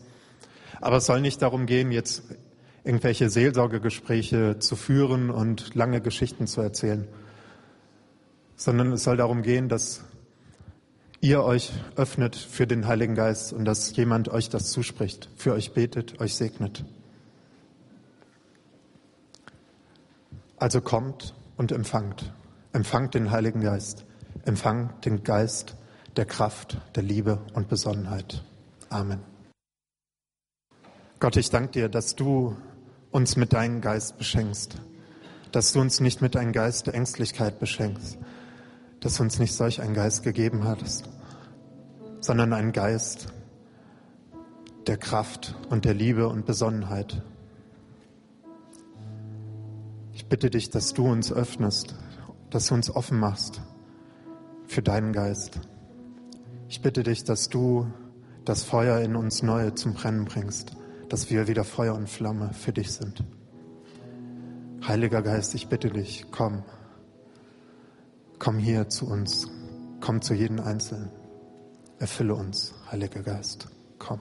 Aber 0.80 0.96
es 0.96 1.06
soll 1.06 1.20
nicht 1.20 1.42
darum 1.42 1.66
gehen, 1.66 1.92
jetzt 1.92 2.24
irgendwelche 2.84 3.30
Seelsorgegespräche 3.30 4.58
zu 4.58 4.76
führen 4.76 5.30
und 5.30 5.74
lange 5.74 6.00
Geschichten 6.00 6.46
zu 6.46 6.60
erzählen, 6.60 7.06
sondern 8.56 8.92
es 8.92 9.04
soll 9.04 9.16
darum 9.16 9.42
gehen, 9.42 9.68
dass 9.68 10.02
ihr 11.20 11.44
euch 11.44 11.72
öffnet 11.96 12.34
für 12.34 12.66
den 12.66 12.86
Heiligen 12.86 13.14
Geist 13.14 13.52
und 13.52 13.66
dass 13.66 13.94
jemand 13.94 14.28
euch 14.30 14.48
das 14.48 14.70
zuspricht, 14.70 15.28
für 15.36 15.52
euch 15.52 15.72
betet, 15.72 16.20
euch 16.20 16.34
segnet. 16.34 16.84
Also 20.56 20.80
kommt 20.80 21.34
und 21.56 21.72
empfangt. 21.72 22.32
Empfangt 22.72 23.14
den 23.14 23.30
Heiligen 23.30 23.60
Geist. 23.60 24.04
Empfangt 24.44 25.04
den 25.04 25.22
Geist 25.22 25.76
der 26.16 26.24
Kraft, 26.24 26.78
der 26.94 27.02
Liebe 27.02 27.40
und 27.54 27.68
Besonnenheit. 27.68 28.42
Amen. 28.88 29.20
Gott, 31.18 31.36
ich 31.36 31.50
danke 31.50 31.72
dir, 31.72 31.88
dass 31.88 32.16
du 32.16 32.56
uns 33.10 33.36
mit 33.36 33.52
deinem 33.52 33.80
Geist 33.80 34.16
beschenkst, 34.16 34.76
dass 35.52 35.72
du 35.72 35.80
uns 35.80 36.00
nicht 36.00 36.22
mit 36.22 36.36
einem 36.36 36.52
Geist 36.52 36.86
der 36.86 36.94
Ängstlichkeit 36.94 37.58
beschenkst, 37.58 38.18
dass 39.00 39.16
du 39.16 39.22
uns 39.22 39.38
nicht 39.38 39.52
solch 39.52 39.82
einen 39.82 39.94
Geist 39.94 40.22
gegeben 40.22 40.64
hattest, 40.64 41.08
sondern 42.20 42.52
einen 42.52 42.72
Geist 42.72 43.28
der 44.86 44.96
Kraft 44.96 45.56
und 45.68 45.84
der 45.84 45.94
Liebe 45.94 46.28
und 46.28 46.46
Besonnenheit. 46.46 47.22
Ich 50.14 50.26
bitte 50.26 50.48
dich, 50.48 50.70
dass 50.70 50.94
du 50.94 51.06
uns 51.06 51.30
öffnest, 51.30 51.94
dass 52.48 52.66
du 52.68 52.74
uns 52.74 52.90
offen 52.90 53.18
machst 53.18 53.60
für 54.70 54.82
deinen 54.82 55.12
Geist. 55.12 55.60
Ich 56.68 56.80
bitte 56.80 57.02
dich, 57.02 57.24
dass 57.24 57.48
du 57.48 57.90
das 58.44 58.62
Feuer 58.62 59.00
in 59.00 59.16
uns 59.16 59.42
neu 59.42 59.70
zum 59.70 59.94
Brennen 59.94 60.26
bringst, 60.26 60.76
dass 61.08 61.28
wir 61.28 61.48
wieder 61.48 61.64
Feuer 61.64 61.96
und 61.96 62.08
Flamme 62.08 62.52
für 62.52 62.72
dich 62.72 62.92
sind. 62.92 63.24
Heiliger 64.86 65.22
Geist, 65.22 65.56
ich 65.56 65.66
bitte 65.66 65.90
dich, 65.90 66.26
komm. 66.30 66.62
Komm 68.38 68.58
hier 68.58 68.88
zu 68.88 69.06
uns. 69.08 69.50
Komm 70.00 70.22
zu 70.22 70.34
jedem 70.34 70.60
Einzelnen. 70.60 71.10
Erfülle 71.98 72.36
uns, 72.36 72.72
Heiliger 72.92 73.22
Geist. 73.24 73.66
Komm. 73.98 74.20